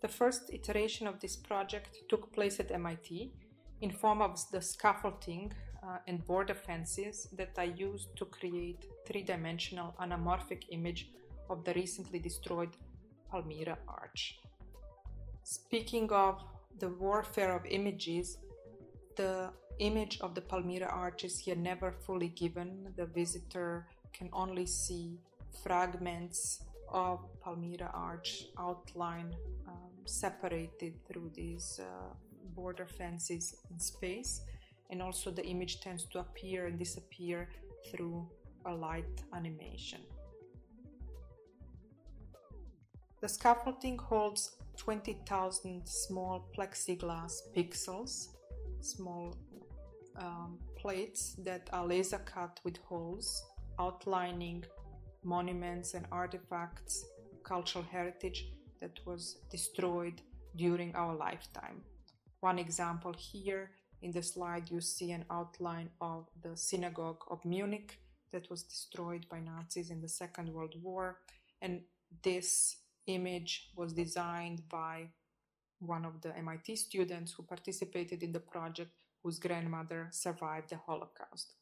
The 0.00 0.06
first 0.06 0.52
iteration 0.52 1.08
of 1.08 1.18
this 1.18 1.34
project 1.34 1.98
took 2.08 2.32
place 2.32 2.60
at 2.60 2.70
MIT 2.70 3.32
in 3.80 3.90
form 3.90 4.22
of 4.22 4.38
the 4.52 4.62
scaffolding 4.62 5.52
uh, 5.82 5.98
and 6.06 6.24
border 6.24 6.54
fences 6.54 7.26
that 7.32 7.58
I 7.58 7.64
used 7.64 8.16
to 8.18 8.26
create 8.26 8.86
three-dimensional 9.08 9.96
anamorphic 10.00 10.66
image 10.70 11.10
of 11.50 11.64
the 11.64 11.74
recently 11.74 12.20
destroyed 12.20 12.76
Palmyra 13.28 13.78
Arch. 13.88 14.38
Speaking 15.42 16.08
of 16.12 16.40
the 16.78 16.90
warfare 16.90 17.52
of 17.52 17.66
images, 17.66 18.38
the 19.16 19.50
image 19.78 20.18
of 20.20 20.34
the 20.34 20.40
Palmyra 20.40 20.86
Arch 20.86 21.24
is 21.24 21.38
here 21.38 21.56
never 21.56 21.92
fully 21.92 22.28
given. 22.28 22.92
The 22.96 23.06
visitor 23.06 23.86
can 24.12 24.28
only 24.32 24.66
see 24.66 25.18
fragments 25.62 26.62
of 26.88 27.20
Palmyra 27.40 27.90
Arch 27.92 28.46
outline 28.58 29.34
um, 29.68 29.90
separated 30.04 30.94
through 31.06 31.30
these 31.34 31.80
uh, 31.82 32.14
border 32.54 32.86
fences 32.86 33.56
in 33.70 33.78
space, 33.78 34.42
and 34.90 35.02
also 35.02 35.30
the 35.30 35.44
image 35.44 35.80
tends 35.80 36.04
to 36.04 36.20
appear 36.20 36.66
and 36.66 36.78
disappear 36.78 37.48
through 37.90 38.28
a 38.66 38.72
light 38.72 39.22
animation. 39.34 40.00
The 43.20 43.28
scaffolding 43.28 43.98
holds 43.98 44.56
20,000 44.76 45.86
small 45.86 46.46
plexiglass 46.56 47.40
pixels, 47.56 48.28
small 48.80 49.36
um, 50.16 50.58
plates 50.76 51.34
that 51.44 51.68
are 51.72 51.86
laser 51.86 52.18
cut 52.18 52.60
with 52.64 52.76
holes 52.78 53.42
outlining 53.78 54.64
monuments 55.24 55.94
and 55.94 56.06
artifacts, 56.12 57.04
cultural 57.44 57.84
heritage 57.90 58.46
that 58.80 58.98
was 59.06 59.38
destroyed 59.50 60.20
during 60.56 60.94
our 60.94 61.14
lifetime. 61.14 61.82
One 62.40 62.58
example 62.58 63.14
here 63.16 63.70
in 64.02 64.12
the 64.12 64.22
slide, 64.22 64.70
you 64.70 64.80
see 64.80 65.12
an 65.12 65.24
outline 65.30 65.90
of 66.00 66.28
the 66.42 66.56
synagogue 66.56 67.22
of 67.30 67.44
Munich 67.44 67.98
that 68.32 68.50
was 68.50 68.62
destroyed 68.62 69.26
by 69.30 69.40
Nazis 69.40 69.90
in 69.90 70.00
the 70.02 70.08
Second 70.08 70.52
World 70.52 70.74
War. 70.82 71.20
And 71.62 71.80
this 72.22 72.76
image 73.06 73.70
was 73.76 73.92
designed 73.92 74.68
by 74.68 75.08
one 75.78 76.04
of 76.04 76.20
the 76.20 76.36
MIT 76.36 76.76
students 76.76 77.32
who 77.32 77.42
participated 77.42 78.22
in 78.22 78.32
the 78.32 78.40
project, 78.40 78.90
whose 79.24 79.38
grandmother 79.38 80.08
survived 80.12 80.68
the 80.68 80.76
Holocaust. 80.76 81.54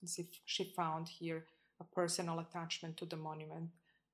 She 0.45 0.65
found 0.77 1.09
here 1.09 1.47
a 1.81 1.85
personal 1.85 2.41
attachment 2.41 2.97
to 2.97 3.07
the 3.07 3.17
monument 3.17 3.71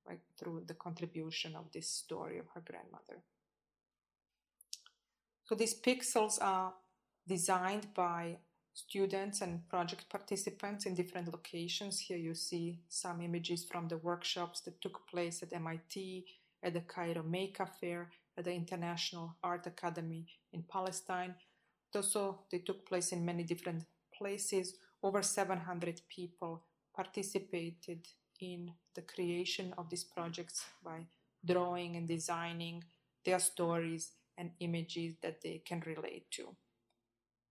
right, 0.07 0.19
through 0.37 0.63
the 0.67 0.75
contribution 0.75 1.55
of 1.55 1.71
this 1.73 1.89
story 1.89 2.37
of 2.37 2.45
her 2.53 2.61
grandmother. 2.61 3.23
So 5.45 5.55
these 5.55 5.73
pixels 5.81 6.37
are 6.39 6.73
designed 7.27 7.87
by 7.95 8.37
students 8.75 9.41
and 9.41 9.67
project 9.67 10.07
participants 10.09 10.85
in 10.85 10.93
different 10.93 11.31
locations. 11.31 11.99
Here 11.99 12.17
you 12.17 12.35
see 12.35 12.79
some 12.87 13.19
images 13.19 13.65
from 13.65 13.87
the 13.87 13.97
workshops 13.97 14.61
that 14.61 14.79
took 14.79 15.07
place 15.07 15.41
at 15.41 15.53
MIT, 15.53 16.25
at 16.61 16.73
the 16.73 16.81
Cairo 16.81 17.23
Maker 17.23 17.65
Faire, 17.65 18.11
at 18.37 18.45
the 18.45 18.53
International 18.53 19.35
Art 19.43 19.65
Academy 19.65 20.27
in 20.53 20.63
Palestine. 20.63 21.33
Also, 21.95 22.41
they 22.51 22.59
took 22.59 22.87
place 22.87 23.11
in 23.11 23.25
many 23.25 23.43
different 23.43 23.85
places. 24.15 24.75
Over 25.01 25.21
700 25.21 26.01
people 26.09 26.63
participated 26.95 28.07
in 28.39 28.71
the 28.95 29.01
creation 29.01 29.73
of 29.77 29.89
these 29.89 30.03
projects 30.03 30.65
by 30.83 31.05
drawing 31.45 31.95
and 31.95 32.07
designing 32.07 32.83
their 33.25 33.39
stories 33.39 34.11
and 34.37 34.51
images 34.59 35.15
that 35.21 35.41
they 35.41 35.61
can 35.65 35.81
relate 35.85 36.29
to. 36.31 36.55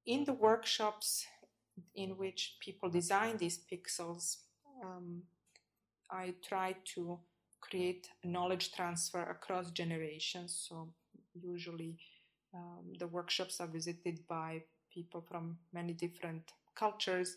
In 0.07 0.25
the 0.25 0.33
workshops 0.33 1.27
in 1.95 2.17
which 2.17 2.57
people 2.61 2.89
design 2.89 3.37
these 3.37 3.59
pixels, 3.71 4.39
um, 4.83 5.23
I 6.11 6.35
try 6.47 6.77
to 6.95 7.19
create 7.61 8.09
knowledge 8.25 8.73
transfer 8.73 9.23
across 9.23 9.71
generations. 9.71 10.67
So, 10.69 10.89
usually, 11.35 11.99
um, 12.55 12.93
the 12.99 13.07
workshops 13.07 13.61
are 13.61 13.67
visited 13.67 14.27
by 14.29 14.63
people 14.93 15.21
from 15.21 15.59
many 15.73 15.93
different 15.93 16.53
cultures 16.75 17.37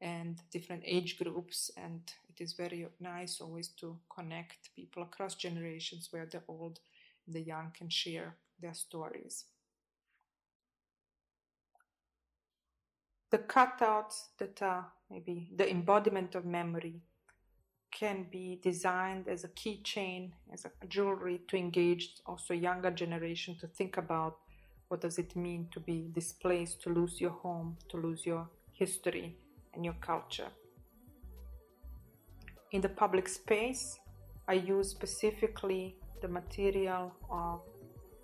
and 0.00 0.40
different 0.50 0.82
age 0.86 1.18
groups, 1.18 1.70
and 1.76 2.00
it 2.28 2.42
is 2.42 2.54
very 2.54 2.86
nice 3.00 3.40
always 3.40 3.68
to 3.68 3.96
connect 4.14 4.74
people 4.74 5.02
across 5.02 5.34
generations 5.34 6.08
where 6.10 6.26
the 6.26 6.42
old 6.48 6.80
and 7.26 7.34
the 7.34 7.40
young 7.40 7.70
can 7.76 7.88
share 7.88 8.36
their 8.60 8.74
stories. 8.74 9.44
The 13.30 13.38
cutouts 13.38 14.28
that 14.38 14.60
are 14.62 14.86
maybe 15.10 15.50
the 15.54 15.70
embodiment 15.70 16.34
of 16.34 16.44
memory 16.44 17.02
can 17.92 18.26
be 18.30 18.58
designed 18.62 19.28
as 19.28 19.44
a 19.44 19.48
keychain, 19.48 20.32
as 20.52 20.64
a 20.64 20.86
jewelry 20.86 21.40
to 21.48 21.56
engage 21.56 22.14
also 22.26 22.54
younger 22.54 22.90
generation 22.90 23.56
to 23.60 23.66
think 23.66 23.96
about 23.96 24.38
what 24.90 25.00
does 25.00 25.18
it 25.18 25.36
mean 25.36 25.68
to 25.70 25.78
be 25.78 26.08
displaced, 26.12 26.82
to 26.82 26.90
lose 26.90 27.20
your 27.20 27.30
home, 27.30 27.76
to 27.88 27.96
lose 27.96 28.26
your 28.26 28.48
history 28.72 29.36
and 29.72 29.84
your 29.84 29.94
culture. 30.00 30.50
In 32.72 32.80
the 32.80 32.88
public 32.88 33.28
space, 33.28 34.00
I 34.48 34.54
use 34.54 34.90
specifically 34.90 35.96
the 36.20 36.26
material 36.26 37.14
of 37.30 37.60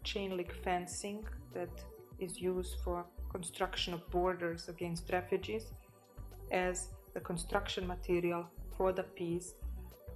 chain 0.03 0.37
link 0.37 0.53
fencing 0.65 1.25
that 1.55 1.75
is 2.19 2.41
used 2.41 2.75
for 2.83 3.07
construction 3.31 3.95
of 3.95 4.11
borders 4.11 4.69
against 4.69 5.13
refugees 5.13 5.67
as 6.51 6.89
the 7.15 7.21
construction 7.21 7.87
material 7.87 8.45
for 8.77 8.93
the 8.93 9.05
piece 9.05 9.55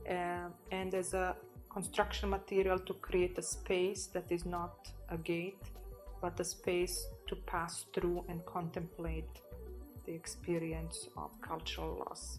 uh, 0.09 0.49
and 0.73 0.95
as 0.95 1.14
a 1.14 1.37
construction 1.73 2.28
material 2.28 2.78
to 2.78 2.95
create 2.95 3.38
a 3.38 3.42
space 3.42 4.07
that 4.07 4.26
is 4.33 4.45
not 4.45 4.90
a 5.11 5.16
gate 5.16 5.62
but 6.21 6.39
a 6.41 6.45
space 6.45 7.07
to 7.29 7.37
pass 7.37 7.87
through 7.92 8.25
and 8.29 8.44
contemplate 8.47 9.40
the 10.07 10.12
experience 10.12 11.09
of 11.16 11.31
cultural 11.40 12.05
loss. 12.07 12.38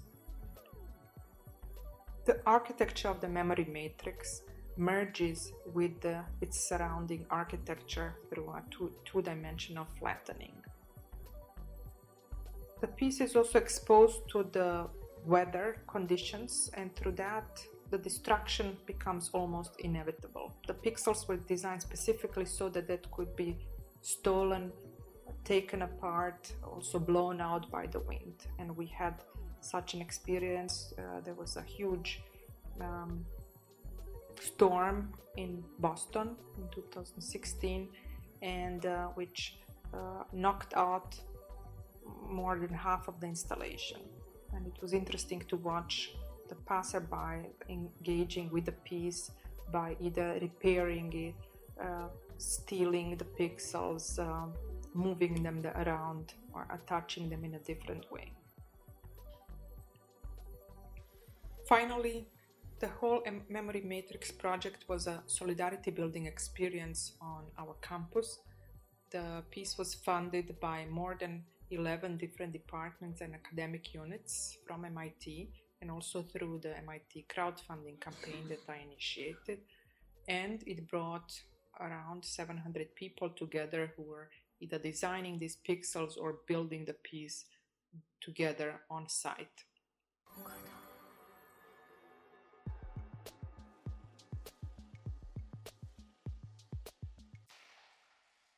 The 2.25 2.39
architecture 2.45 3.09
of 3.09 3.19
the 3.19 3.29
memory 3.29 3.67
matrix 3.71 4.43
merges 4.77 5.51
with 5.73 5.99
the, 6.01 6.23
its 6.39 6.59
surrounding 6.59 7.25
architecture 7.29 8.15
through 8.29 8.49
a 8.49 8.63
two, 8.71 8.91
two-dimensional 9.05 9.87
flattening. 9.99 10.53
The 12.79 12.87
piece 12.87 13.21
is 13.21 13.35
also 13.35 13.59
exposed 13.59 14.27
to 14.29 14.43
the 14.51 14.87
weather 15.25 15.77
conditions, 15.87 16.71
and 16.73 16.95
through 16.95 17.13
that, 17.13 17.61
the 17.91 17.97
destruction 17.97 18.77
becomes 18.85 19.29
almost 19.33 19.79
inevitable. 19.79 20.53
The 20.65 20.73
pixels 20.73 21.27
were 21.27 21.37
designed 21.37 21.81
specifically 21.81 22.45
so 22.45 22.69
that 22.69 22.89
it 22.89 23.05
could 23.11 23.35
be 23.35 23.57
stolen, 24.01 24.71
taken 25.43 25.81
apart, 25.83 26.51
also 26.63 26.99
blown 26.99 27.41
out 27.41 27.69
by 27.71 27.87
the 27.87 27.99
wind. 27.99 28.47
And 28.59 28.75
we 28.75 28.87
had 28.87 29.15
such 29.61 29.93
an 29.93 30.01
experience. 30.01 30.93
Uh, 30.97 31.21
there 31.23 31.33
was 31.35 31.57
a 31.57 31.61
huge 31.61 32.21
um, 32.79 33.25
storm 34.39 35.13
in 35.37 35.63
Boston 35.79 36.35
in 36.57 36.67
2016, 36.71 37.87
and 38.41 38.85
uh, 38.85 39.07
which 39.19 39.57
uh, 39.93 40.23
knocked 40.33 40.73
out 40.75 41.19
more 42.27 42.57
than 42.57 42.73
half 42.73 43.07
of 43.07 43.19
the 43.19 43.27
installation 43.27 44.01
and 44.53 44.67
it 44.67 44.81
was 44.81 44.93
interesting 44.93 45.41
to 45.47 45.55
watch 45.57 46.11
the 46.49 46.55
passerby 46.55 47.47
engaging 47.69 48.49
with 48.51 48.65
the 48.65 48.77
piece 48.89 49.31
by 49.71 49.95
either 49.99 50.37
repairing 50.41 51.11
it, 51.13 51.35
uh, 51.81 52.07
stealing 52.41 53.17
the 53.17 53.25
pixels, 53.25 54.19
uh, 54.19 54.47
moving 54.93 55.41
them 55.43 55.61
around, 55.75 56.33
or 56.53 56.67
attaching 56.71 57.29
them 57.29 57.43
in 57.45 57.53
a 57.55 57.59
different 57.59 58.11
way. 58.11 58.31
Finally, 61.67 62.27
the 62.79 62.87
whole 62.87 63.21
Memory 63.47 63.81
Matrix 63.81 64.31
project 64.31 64.85
was 64.89 65.07
a 65.07 65.21
solidarity 65.27 65.91
building 65.91 66.25
experience 66.25 67.13
on 67.21 67.43
our 67.57 67.75
campus. 67.81 68.39
The 69.11 69.43
piece 69.51 69.77
was 69.77 69.93
funded 69.93 70.59
by 70.59 70.85
more 70.89 71.15
than 71.19 71.43
11 71.69 72.17
different 72.17 72.53
departments 72.53 73.21
and 73.21 73.33
academic 73.35 73.93
units 73.93 74.57
from 74.67 74.83
MIT 74.83 75.49
and 75.81 75.89
also 75.89 76.23
through 76.23 76.59
the 76.63 76.77
MIT 76.77 77.25
crowdfunding 77.29 77.99
campaign 78.01 78.47
that 78.49 78.61
I 78.67 78.77
initiated. 78.85 79.59
And 80.27 80.63
it 80.67 80.87
brought 80.89 81.31
around 81.81 82.23
700 82.23 82.95
people 82.95 83.29
together 83.29 83.93
who 83.95 84.03
were 84.03 84.29
either 84.59 84.77
designing 84.77 85.39
these 85.39 85.57
pixels 85.67 86.17
or 86.17 86.39
building 86.47 86.85
the 86.85 86.93
piece 86.93 87.45
together 88.21 88.81
on 88.89 89.09
site. 89.09 89.65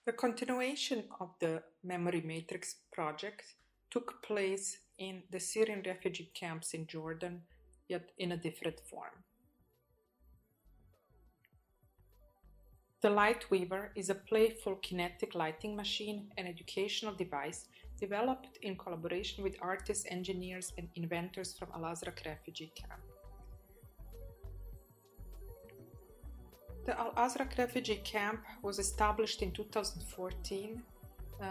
The 0.06 0.12
continuation 0.12 1.06
of 1.22 1.30
the 1.40 1.64
Memory 1.82 2.22
Matrix 2.26 2.76
project 2.92 3.56
took 3.90 4.22
place 4.22 4.80
in 4.98 5.24
the 5.32 5.40
Syrian 5.40 5.82
refugee 5.86 6.30
camps 6.34 6.74
in 6.74 6.88
Jordan, 6.88 7.44
yet 7.88 8.12
in 8.18 8.34
a 8.34 8.38
different 8.38 8.82
form. 8.82 9.24
The 13.04 13.10
Lightweaver 13.10 13.90
is 13.96 14.10
a 14.10 14.16
playful 14.16 14.76
kinetic 14.76 15.36
lighting 15.36 15.76
machine 15.76 16.32
and 16.38 16.48
educational 16.48 17.14
device 17.14 17.66
developed 18.00 18.60
in 18.62 18.78
collaboration 18.78 19.44
with 19.44 19.58
artists, 19.62 20.06
engineers, 20.10 20.72
and 20.78 20.88
inventors 20.96 21.54
from 21.54 21.68
Al 21.76 21.82
Azraq 21.82 22.26
refugee 22.26 22.72
camp. 22.74 23.02
The 26.86 26.98
Al 26.98 27.12
Azraq 27.16 27.58
refugee 27.58 28.02
camp 28.06 28.40
was 28.62 28.80
established 28.80 29.42
in 29.42 29.52
2014. 29.52 30.82
Uh, 31.42 31.46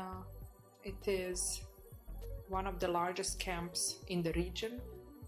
it 0.85 1.07
is 1.07 1.61
one 2.49 2.67
of 2.67 2.81
the 2.81 2.89
largest 2.89 3.39
camps 3.39 3.99
in 4.09 4.23
the 4.23 4.33
region, 4.33 4.81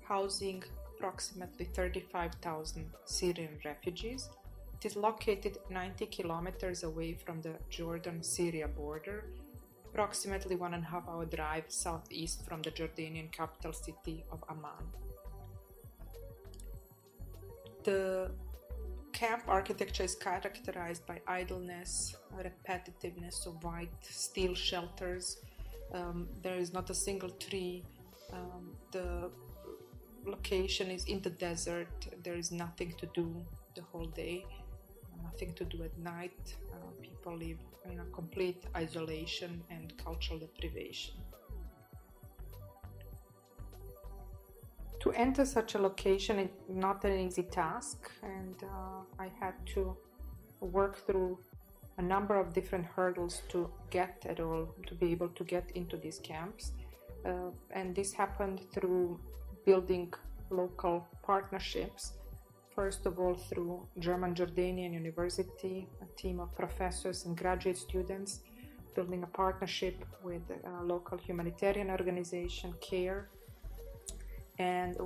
housing 0.08 0.64
approximately 0.88 1.66
35,000 1.66 2.86
Syrian 3.04 3.58
refugees. 3.62 4.30
It 4.84 4.88
is 4.88 4.96
located 4.96 5.56
90 5.70 6.04
kilometers 6.08 6.82
away 6.82 7.14
from 7.14 7.40
the 7.40 7.54
Jordan 7.70 8.22
Syria 8.22 8.68
border, 8.68 9.24
approximately 9.86 10.56
one 10.56 10.74
and 10.74 10.84
a 10.84 10.86
half 10.86 11.08
hour 11.08 11.24
drive 11.24 11.64
southeast 11.68 12.44
from 12.46 12.60
the 12.60 12.70
Jordanian 12.70 13.32
capital 13.32 13.72
city 13.72 14.26
of 14.30 14.44
Amman. 14.50 14.84
The 17.84 18.30
camp 19.14 19.44
architecture 19.48 20.02
is 20.02 20.14
characterized 20.16 21.06
by 21.06 21.18
idleness, 21.26 22.16
repetitiveness 22.36 23.46
of 23.46 23.64
white 23.64 23.88
steel 24.02 24.54
shelters. 24.54 25.38
Um, 25.94 26.28
there 26.42 26.56
is 26.56 26.74
not 26.74 26.90
a 26.90 26.94
single 26.94 27.30
tree. 27.30 27.84
Um, 28.34 28.76
the 28.92 29.30
location 30.26 30.90
is 30.90 31.06
in 31.06 31.22
the 31.22 31.30
desert. 31.30 31.88
There 32.22 32.34
is 32.34 32.52
nothing 32.52 32.92
to 32.98 33.06
do 33.14 33.34
the 33.74 33.80
whole 33.80 34.08
day. 34.08 34.44
Uh, 35.14 35.22
nothing 35.22 35.52
to 35.54 35.64
do 35.64 35.82
at 35.82 35.96
night. 35.98 36.54
Uh, 36.72 36.76
people 37.00 37.36
live 37.36 37.58
in 37.90 38.00
a 38.00 38.04
complete 38.06 38.64
isolation 38.76 39.62
and 39.70 39.92
cultural 40.02 40.38
deprivation. 40.38 41.14
To 45.00 45.12
enter 45.12 45.44
such 45.44 45.74
a 45.74 45.78
location 45.78 46.38
is 46.38 46.48
not 46.68 47.04
an 47.04 47.18
easy 47.18 47.42
task, 47.42 48.10
and 48.22 48.56
uh, 48.62 49.02
I 49.18 49.30
had 49.38 49.54
to 49.74 49.96
work 50.60 50.96
through 51.06 51.38
a 51.98 52.02
number 52.02 52.36
of 52.36 52.54
different 52.54 52.86
hurdles 52.86 53.42
to 53.50 53.70
get 53.90 54.24
at 54.26 54.40
all, 54.40 54.74
to 54.86 54.94
be 54.94 55.12
able 55.12 55.28
to 55.28 55.44
get 55.44 55.70
into 55.74 55.98
these 55.98 56.18
camps. 56.18 56.72
Uh, 57.24 57.50
and 57.70 57.94
this 57.94 58.14
happened 58.14 58.60
through 58.72 59.20
building 59.66 60.12
local 60.50 61.06
partnerships. 61.22 62.14
First 62.74 63.06
of 63.06 63.20
all, 63.20 63.34
through 63.34 63.86
German 64.00 64.34
Jordanian 64.34 64.92
University, 64.92 65.86
a 66.02 66.20
team 66.20 66.40
of 66.40 66.52
professors 66.56 67.24
and 67.24 67.36
graduate 67.36 67.78
students, 67.78 68.40
building 68.96 69.22
a 69.22 69.28
partnership 69.28 70.04
with 70.24 70.42
a 70.50 70.82
local 70.82 71.16
humanitarian 71.16 71.88
organization, 71.90 72.74
CARE, 72.80 73.28
and 74.58 74.96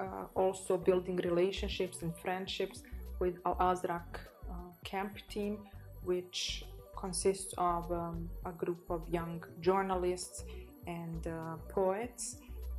uh, 0.00 0.24
also 0.34 0.76
building 0.76 1.16
relationships 1.16 2.02
and 2.02 2.12
friendships 2.16 2.82
with 3.20 3.34
Al 3.46 3.54
Azraq 3.56 4.10
uh, 4.50 4.54
camp 4.82 5.16
team, 5.28 5.58
which 6.02 6.64
consists 6.96 7.54
of 7.56 7.90
um, 7.92 8.28
a 8.46 8.52
group 8.52 8.90
of 8.90 9.08
young 9.08 9.44
journalists 9.60 10.42
and 10.88 11.28
uh, 11.28 11.56
poets 11.68 12.38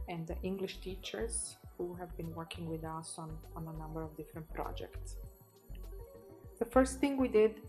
and 0.09 0.35
English 0.43 0.81
teachers 0.81 1.55
who 1.77 1.93
have 1.95 2.15
been 2.17 2.33
working 2.33 2.69
with 2.69 2.83
us 2.83 3.15
on, 3.17 3.29
on 3.55 3.67
a 3.67 3.77
number 3.79 4.01
of 4.03 4.15
different 4.15 4.51
projects. 4.53 5.17
The 6.59 6.65
first 6.65 6.99
thing 6.99 7.17
we 7.17 7.27
did 7.27 7.61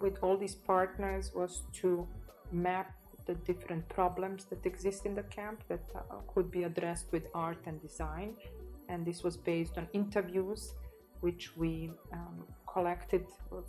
with 0.00 0.18
all 0.22 0.36
these 0.36 0.54
partners 0.54 1.32
was 1.34 1.62
to 1.80 2.06
map 2.52 2.92
the 3.26 3.34
different 3.34 3.88
problems 3.88 4.44
that 4.46 4.64
exist 4.64 5.06
in 5.06 5.14
the 5.14 5.22
camp 5.24 5.62
that 5.68 5.84
uh, 5.94 6.00
could 6.32 6.50
be 6.50 6.62
addressed 6.64 7.12
with 7.12 7.24
art 7.34 7.58
and 7.66 7.80
design. 7.80 8.34
And 8.88 9.04
this 9.04 9.22
was 9.22 9.36
based 9.36 9.76
on 9.76 9.86
interviews 9.92 10.74
which 11.20 11.56
we 11.56 11.90
um, 12.12 12.44
collected 12.72 13.26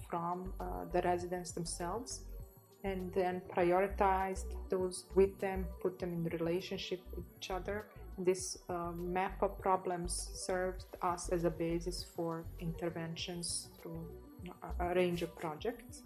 from 0.09 0.53
uh, 0.59 0.85
the 0.93 1.01
residents 1.01 1.51
themselves 1.51 2.21
and 2.83 3.11
then 3.13 3.41
prioritized 3.53 4.55
those 4.69 5.05
with 5.15 5.37
them, 5.39 5.65
put 5.81 5.99
them 5.99 6.13
in 6.13 6.23
relationship 6.39 7.01
with 7.15 7.25
each 7.37 7.51
other. 7.51 7.87
This 8.19 8.57
uh, 8.67 8.91
map 8.91 9.41
of 9.41 9.57
problems 9.59 10.29
served 10.33 10.83
us 11.01 11.29
as 11.29 11.45
a 11.45 11.49
basis 11.49 12.03
for 12.03 12.43
interventions 12.59 13.69
through 13.81 14.05
a 14.79 14.93
range 14.93 15.21
of 15.21 15.33
projects. 15.37 16.03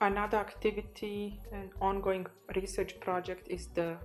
Another 0.00 0.38
activity 0.38 1.40
and 1.52 1.70
ongoing 1.80 2.26
research 2.56 2.98
project 3.00 3.46
is 3.48 3.66
the 3.68 3.98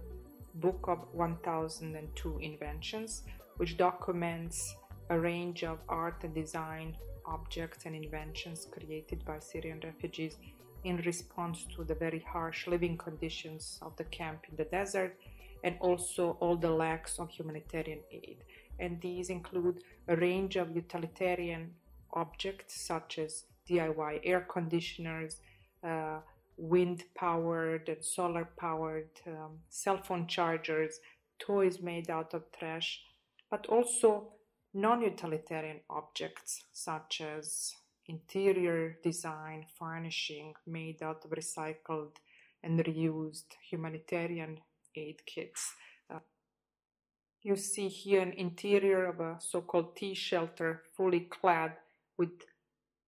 Book 0.55 0.85
of 0.89 1.07
1002 1.13 2.39
Inventions, 2.39 3.23
which 3.57 3.77
documents 3.77 4.75
a 5.09 5.17
range 5.17 5.63
of 5.63 5.79
art 5.87 6.23
and 6.23 6.35
design 6.35 6.97
objects 7.25 7.85
and 7.85 7.95
inventions 7.95 8.67
created 8.71 9.23
by 9.23 9.39
Syrian 9.39 9.79
refugees 9.83 10.37
in 10.83 10.97
response 10.97 11.65
to 11.75 11.83
the 11.83 11.95
very 11.95 12.19
harsh 12.19 12.67
living 12.67 12.97
conditions 12.97 13.79
of 13.81 13.95
the 13.97 14.03
camp 14.05 14.45
in 14.49 14.55
the 14.55 14.65
desert 14.65 15.17
and 15.63 15.75
also 15.79 16.37
all 16.39 16.55
the 16.55 16.69
lacks 16.69 17.19
of 17.19 17.29
humanitarian 17.29 17.99
aid. 18.11 18.37
And 18.79 19.01
these 19.01 19.29
include 19.29 19.83
a 20.07 20.15
range 20.15 20.55
of 20.55 20.75
utilitarian 20.75 21.71
objects 22.13 22.81
such 22.81 23.19
as 23.19 23.43
DIY 23.69 24.21
air 24.23 24.41
conditioners, 24.41 25.41
uh, 25.83 26.19
wind 26.57 27.03
powered 27.15 27.87
and 27.87 28.03
solar 28.03 28.49
powered 28.57 29.09
um, 29.27 29.59
cell 29.69 30.01
phone 30.01 30.27
chargers, 30.27 30.99
toys 31.39 31.79
made 31.81 32.09
out 32.09 32.33
of 32.33 32.43
trash, 32.57 33.01
but 33.51 33.65
also 33.67 34.33
non 34.73 35.01
utilitarian 35.01 35.79
objects 35.89 36.63
such 36.71 37.21
as 37.21 37.73
interior 38.09 38.97
design, 39.03 39.65
furnishing 39.77 40.53
made 40.65 41.01
out 41.01 41.23
of 41.23 41.31
recycled 41.31 42.15
and 42.63 42.83
reused 42.83 43.51
humanitarian 43.69 44.59
aid 44.95 45.21
kits. 45.25 45.73
Uh, 46.09 46.19
you 47.41 47.55
see 47.55 47.87
here 47.87 48.21
an 48.21 48.33
interior 48.33 49.05
of 49.05 49.19
a 49.19 49.37
so 49.39 49.61
called 49.61 49.95
tea 49.95 50.13
shelter 50.13 50.81
fully 50.97 51.21
clad 51.21 51.73
with 52.17 52.43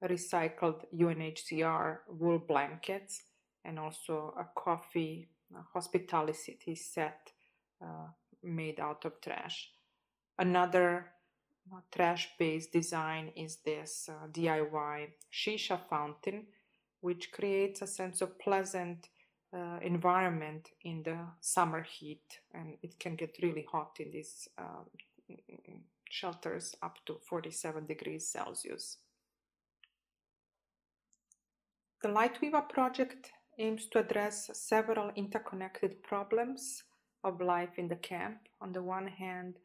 recycled 0.04 0.86
UNHCR 0.96 1.98
wool 2.08 2.40
blankets 2.40 3.24
and 3.66 3.78
also 3.78 4.34
a 4.40 4.46
coffee 4.60 5.28
a 5.56 5.64
hospitality 5.74 6.76
set 6.76 7.32
uh, 7.84 8.08
made 8.44 8.80
out 8.80 9.06
of 9.06 9.20
trash. 9.22 9.70
Another 10.38 11.12
trash 11.91 12.30
based 12.38 12.71
design 12.71 13.32
is 13.36 13.58
this 13.65 14.10
uh, 14.10 14.28
DIY 14.28 15.10
shisha 15.32 15.80
fountain, 15.89 16.47
which 17.02 17.32
creates 17.32 17.82
a 17.82 17.88
sense 17.88 18.21
of 18.21 18.39
pleasant 18.39 19.08
uh, 19.54 19.80
environment 19.82 20.69
in 20.84 21.04
the 21.04 21.17
summer 21.41 21.84
heat, 21.84 22.39
and 22.54 22.78
it 22.82 23.00
can 23.00 23.15
get 23.15 23.38
really 23.41 23.65
hot 23.71 23.97
in 24.00 24.12
these 24.12 24.47
uh, 24.58 24.84
shelters 26.10 26.76
up 26.82 26.97
to 27.06 27.17
47 27.28 27.86
degrees 27.86 28.28
Celsius. 28.28 28.97
The 32.02 32.10
Lightweaver 32.10 32.67
project 32.67 33.32
aims 33.60 33.86
to 33.88 34.00
address 34.00 34.50
several 34.54 35.12
interconnected 35.15 36.02
problems 36.04 36.84
of 37.24 37.41
life 37.41 37.78
in 37.78 37.88
the 37.88 37.95
camp. 37.95 38.38
On 38.60 38.71
the 38.71 38.82
one 38.82 39.08
hand, 39.08 39.56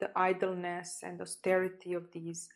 the 0.00 0.10
idleness 0.16 1.00
and 1.02 1.20
austerity 1.20 1.94
of 1.94 2.10
these 2.12 2.48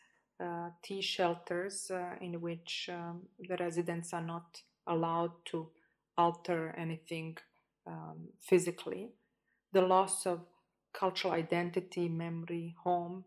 uh, 0.42 0.70
tea 0.83 1.03
shelters 1.03 1.90
uh, 1.90 2.14
in 2.20 2.40
which 2.40 2.88
um, 2.92 3.22
the 3.38 3.57
residents 3.59 4.12
are 4.12 4.22
not 4.22 4.61
allowed 4.87 5.33
to 5.44 5.68
alter 6.16 6.74
anything 6.76 7.37
um, 7.87 8.29
physically, 8.40 9.11
the 9.72 9.83
loss 9.83 10.26
of 10.26 10.40
cultural 10.92 11.35
identity, 11.35 12.09
memory, 12.09 12.74
home, 12.83 13.24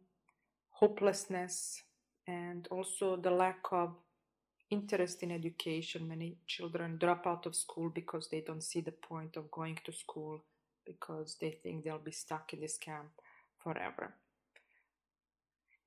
hopelessness, 0.72 1.82
and 2.28 2.68
also 2.72 3.16
the 3.16 3.32
lack 3.32 3.60
of 3.72 3.96
interest 4.70 5.24
in 5.24 5.32
education. 5.32 6.08
Many 6.08 6.38
children 6.48 6.98
drop 6.98 7.26
out 7.28 7.46
of 7.46 7.56
school 7.56 7.90
because 7.90 8.28
they 8.30 8.42
don't 8.42 8.64
see 8.64 8.82
the 8.82 8.92
point 8.92 9.38
of 9.38 9.52
going 9.52 9.80
to 9.86 9.92
school 9.92 10.44
because 10.86 11.38
they 11.40 11.52
think 11.64 11.84
they'll 11.84 12.00
be 12.00 12.12
stuck 12.12 12.54
in 12.54 12.60
this 12.60 12.78
camp 12.78 13.12
forever. 13.64 14.14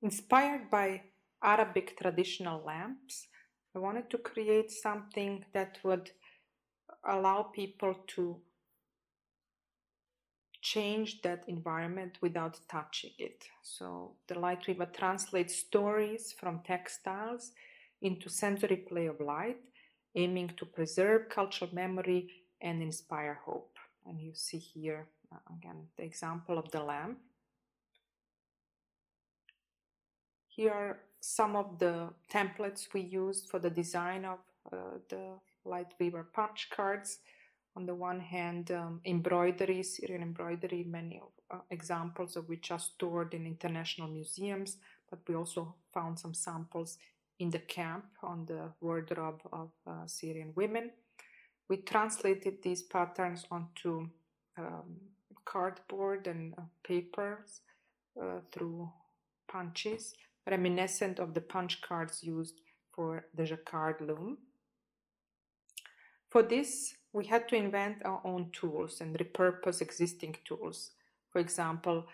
Inspired 0.01 0.69
by 0.69 1.01
Arabic 1.43 1.97
traditional 1.97 2.63
lamps, 2.63 3.27
I 3.75 3.79
wanted 3.79 4.09
to 4.09 4.17
create 4.17 4.71
something 4.71 5.45
that 5.53 5.77
would 5.83 6.11
allow 7.03 7.43
people 7.43 7.95
to 8.15 8.41
change 10.61 11.21
that 11.21 11.43
environment 11.47 12.17
without 12.21 12.59
touching 12.69 13.11
it. 13.17 13.45
So 13.61 14.15
the 14.27 14.35
Lightweaver 14.35 14.91
translates 14.91 15.55
stories 15.55 16.33
from 16.37 16.61
textiles 16.65 17.51
into 18.01 18.29
sensory 18.29 18.77
play 18.77 19.07
of 19.07 19.19
light, 19.19 19.57
aiming 20.15 20.51
to 20.57 20.65
preserve 20.65 21.29
cultural 21.29 21.69
memory 21.73 22.29
and 22.61 22.81
inspire 22.81 23.39
hope. 23.45 23.77
And 24.05 24.19
you 24.19 24.31
see 24.33 24.57
here 24.57 25.07
uh, 25.31 25.37
again 25.55 25.87
the 25.97 26.03
example 26.03 26.57
of 26.57 26.69
the 26.71 26.83
lamp. 26.83 27.19
Here 30.57 30.73
are 30.73 30.97
some 31.19 31.55
of 31.55 31.77
the 31.77 32.09
templates 32.33 32.91
we 32.91 33.01
used 33.01 33.47
for 33.47 33.59
the 33.59 33.69
design 33.69 34.25
of 34.25 34.39
uh, 34.73 34.97
the 35.07 35.37
Lightweaver 35.63 36.25
punch 36.33 36.69
cards. 36.71 37.19
On 37.75 37.85
the 37.85 37.93
one 37.93 38.19
hand, 38.19 38.71
um, 38.71 38.99
embroidery, 39.05 39.83
Syrian 39.83 40.23
embroidery, 40.23 40.83
many 40.83 41.21
uh, 41.51 41.59
examples 41.69 42.35
of 42.35 42.49
which 42.49 42.71
are 42.71 42.79
stored 42.79 43.35
in 43.35 43.45
international 43.45 44.07
museums, 44.07 44.77
but 45.11 45.19
we 45.27 45.35
also 45.35 45.75
found 45.93 46.17
some 46.17 46.33
samples 46.33 46.97
in 47.37 47.51
the 47.51 47.59
camp 47.59 48.05
on 48.23 48.47
the 48.47 48.71
wardrobe 48.81 49.41
of 49.53 49.69
uh, 49.85 50.07
Syrian 50.07 50.53
women. 50.55 50.89
We 51.69 51.77
translated 51.77 52.63
these 52.63 52.81
patterns 52.81 53.45
onto 53.51 54.09
um, 54.57 54.95
cardboard 55.45 56.25
and 56.25 56.55
uh, 56.57 56.63
papers 56.83 57.61
uh, 58.19 58.39
through 58.51 58.89
punches 59.47 60.15
reminiscent 60.49 61.19
of 61.19 61.33
the 61.33 61.41
punch 61.41 61.81
cards 61.81 62.23
used 62.23 62.61
for 62.93 63.25
the 63.33 63.45
jacquard 63.45 64.01
loom. 64.01 64.37
For 66.29 66.43
this, 66.43 66.95
we 67.13 67.25
had 67.25 67.47
to 67.49 67.55
invent 67.55 68.03
our 68.05 68.21
own 68.25 68.51
tools 68.51 69.01
and 69.01 69.17
repurpose 69.17 69.81
existing 69.81 70.35
tools. 70.45 70.91
For 71.31 71.39
example, 71.39 72.05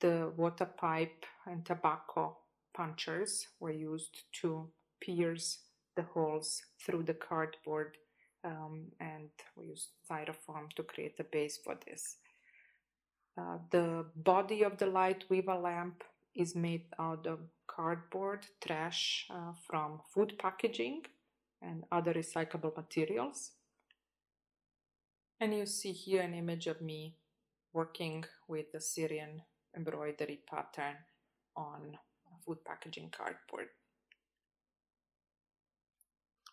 the 0.00 0.32
water 0.36 0.66
pipe 0.66 1.24
and 1.46 1.64
tobacco 1.64 2.38
punchers 2.74 3.46
were 3.60 3.72
used 3.72 4.22
to 4.40 4.70
pierce 5.00 5.58
the 5.96 6.02
holes 6.02 6.62
through 6.84 7.02
the 7.02 7.14
cardboard, 7.14 7.96
um, 8.44 8.86
and 9.00 9.28
we 9.56 9.66
used 9.66 9.88
styrofoam 10.08 10.70
to 10.76 10.82
create 10.82 11.16
the 11.16 11.24
base 11.24 11.58
for 11.62 11.76
this. 11.86 12.16
Uh, 13.38 13.58
the 13.70 14.06
body 14.16 14.62
of 14.62 14.78
the 14.78 14.86
Lightweaver 14.86 15.62
lamp 15.62 16.02
is 16.34 16.54
made 16.54 16.84
out 16.98 17.26
of 17.26 17.40
cardboard, 17.70 18.46
trash 18.60 19.26
uh, 19.30 19.52
from 19.66 20.00
food 20.12 20.34
packaging, 20.38 21.02
and 21.62 21.84
other 21.92 22.12
recyclable 22.12 22.74
materials. 22.76 23.52
And 25.40 25.54
you 25.54 25.66
see 25.66 25.92
here 25.92 26.22
an 26.22 26.34
image 26.34 26.66
of 26.66 26.80
me 26.80 27.16
working 27.72 28.24
with 28.48 28.72
the 28.72 28.80
Syrian 28.80 29.42
embroidery 29.76 30.40
pattern 30.50 30.96
on 31.56 31.96
food 32.44 32.58
packaging 32.64 33.10
cardboard. 33.16 33.68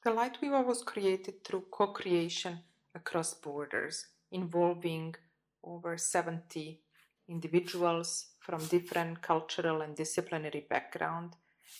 The 0.03 0.11
Lightweaver 0.11 0.65
was 0.65 0.83
created 0.83 1.43
through 1.43 1.65
co 1.71 1.87
creation 1.87 2.59
across 2.95 3.33
borders, 3.33 4.05
involving 4.31 5.15
over 5.63 5.97
70 5.97 6.79
individuals 7.27 8.27
from 8.47 8.65
different 8.67 9.21
cultural 9.21 9.81
and 9.81 9.93
disciplinary 9.93 10.65
background 10.69 11.35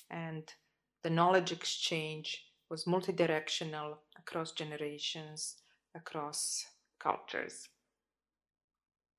and 0.10 0.53
the 1.01 1.10
knowledge 1.10 1.53
exchange 1.53 2.43
was 2.69 2.84
multidirectional 2.84 3.95
across 4.17 4.51
generations 4.51 5.56
across 5.95 6.65
cultures. 6.99 7.69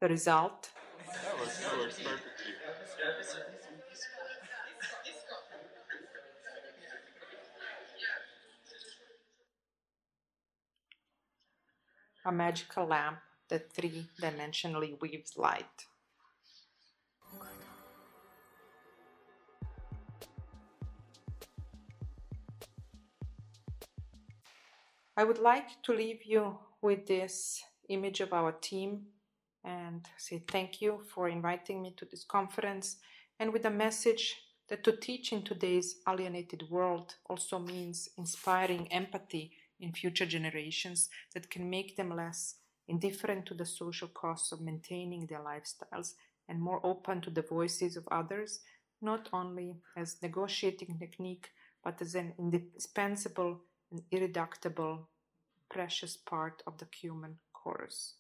The 0.03 0.09
result? 0.09 0.71
That 0.99 1.41
was, 1.41 1.59
that 1.59 1.79
perfectly 1.97 2.53
a 12.27 12.33
magical 12.33 12.85
lamp 12.87 13.21
that 13.49 13.73
three 13.73 14.07
dimensionally 14.21 15.01
weaves 15.01 15.39
light. 15.39 15.87
I 25.19 25.25
would 25.25 25.41
like 25.41 25.83
to 25.83 25.93
leave 25.93 26.25
you 26.25 26.57
with 26.81 27.09
this 27.09 27.61
image 27.89 28.21
of 28.21 28.33
our 28.33 28.53
team 28.53 29.07
and 29.65 30.07
say 30.17 30.45
thank 30.47 30.81
you 30.81 31.01
for 31.13 31.29
inviting 31.29 31.83
me 31.83 31.93
to 31.97 32.05
this 32.05 32.23
conference. 32.23 32.99
And 33.41 33.53
with 33.53 33.65
a 33.65 33.71
message 33.71 34.37
that 34.69 34.85
to 34.85 34.93
teach 34.93 35.33
in 35.33 35.43
today's 35.43 35.97
alienated 36.09 36.71
world 36.71 37.17
also 37.29 37.59
means 37.59 38.09
inspiring 38.17 38.87
empathy 38.93 39.51
in 39.81 39.93
future 39.93 40.25
generations 40.25 41.09
that 41.35 41.51
can 41.51 41.69
make 41.69 41.97
them 41.97 42.15
less 42.15 42.55
indifferent 42.87 43.45
to 43.47 43.55
the 43.55 43.67
social 43.67 44.07
costs 44.07 44.53
of 44.53 44.61
maintaining 44.61 45.27
their 45.27 45.41
lifestyles 45.41 46.13
and 46.49 46.63
more 46.63 46.81
open 46.87 47.21
to 47.23 47.31
the 47.31 47.43
voices 47.43 47.97
of 47.97 48.07
others, 48.13 48.61
not 49.03 49.29
only 49.33 49.79
as 49.97 50.23
negotiating 50.23 50.97
technique, 50.97 51.51
but 51.83 52.01
as 52.01 52.15
an 52.15 52.35
indispensable 52.39 53.63
and 53.93 54.01
irreducible, 54.11 55.09
precious 55.69 56.17
part 56.17 56.63
of 56.67 56.77
the 56.79 56.87
human 57.03 57.37
chorus. 57.53 58.17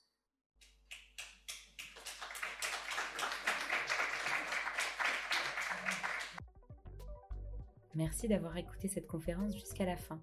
Merci 7.94 8.28
d'avoir 8.28 8.56
écouté 8.56 8.86
cette 8.86 9.08
conférence 9.08 9.54
jusqu'à 9.54 9.84
la 9.84 9.96
fin. 9.96 10.20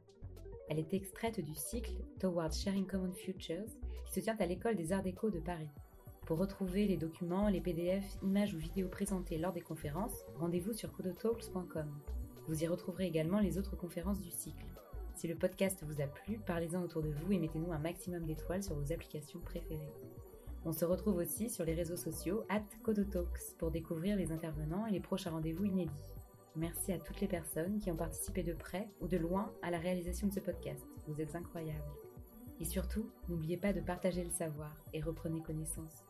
Elle 0.70 0.80
est 0.80 0.94
extraite 0.94 1.40
du 1.42 1.54
cycle 1.56 1.94
Towards 2.20 2.54
Sharing 2.54 2.88
Common 2.88 3.12
Futures 3.14 3.66
qui 4.06 4.14
se 4.14 4.20
tient 4.22 4.38
à 4.40 4.46
l'école 4.46 4.76
des 4.76 4.94
Arts 4.94 5.04
Déco 5.04 5.30
de 5.30 5.40
Paris. 5.40 5.70
Pour 6.26 6.38
retrouver 6.40 6.88
les 6.88 6.98
documents, 6.98 7.50
les 7.50 7.62
PDF, 7.62 8.04
images 8.24 8.54
ou 8.54 8.58
vidéos 8.58 8.88
présentées 8.88 9.38
lors 9.38 9.54
des 9.54 9.62
conférences, 9.62 10.26
rendez-vous 10.40 10.74
sur 10.74 10.92
codotalks.com. 10.92 12.02
Vous 12.48 12.64
y 12.64 12.68
retrouverez 12.68 13.06
également 13.06 13.40
les 13.40 13.58
autres 13.58 13.76
conférences 13.76 14.22
du 14.22 14.32
cycle. 14.32 14.66
Si 15.16 15.28
le 15.30 15.36
podcast 15.36 15.82
vous 15.84 16.02
a 16.02 16.08
plu, 16.08 16.38
parlez-en 16.46 16.84
autour 16.84 17.02
de 17.02 17.10
vous 17.10 17.32
et 17.32 17.40
mettez-nous 17.40 17.72
un 17.72 17.80
maximum 17.80 18.26
d'étoiles 18.26 18.64
sur 18.64 18.76
vos 18.76 18.92
applications 18.92 19.40
préférées. 19.40 19.94
On 20.66 20.74
se 20.74 20.84
retrouve 20.84 21.18
aussi 21.18 21.50
sur 21.50 21.64
les 21.64 21.74
réseaux 21.74 21.96
sociaux 21.96 22.44
at 22.50 22.64
Codotalks 22.84 23.56
pour 23.58 23.72
découvrir 23.72 24.18
les 24.18 24.34
intervenants 24.34 24.86
et 24.88 24.92
les 24.92 25.00
prochains 25.00 25.32
rendez-vous 25.32 25.66
inédits. 25.66 25.94
Merci 26.58 26.92
à 26.92 27.00
toutes 27.00 27.22
les 27.22 27.28
personnes 27.28 27.80
qui 27.80 27.92
ont 27.92 27.96
participé 27.96 28.44
de 28.44 28.54
près 28.54 28.90
ou 29.00 29.08
de 29.08 29.18
loin 29.18 29.54
à 29.62 29.72
la 29.72 29.80
réalisation 29.80 30.28
de 30.28 30.34
ce 30.34 30.42
podcast. 30.42 30.86
Vous 31.08 31.22
êtes 31.22 31.36
incroyables. 31.36 31.80
Et 32.60 32.66
surtout, 32.66 33.10
n'oubliez 33.30 33.58
pas 33.58 33.72
de 33.72 33.82
partager 33.82 34.24
le 34.24 34.32
savoir 34.32 34.76
et 34.94 35.02
reprenez 35.02 35.42
connaissance. 35.42 36.04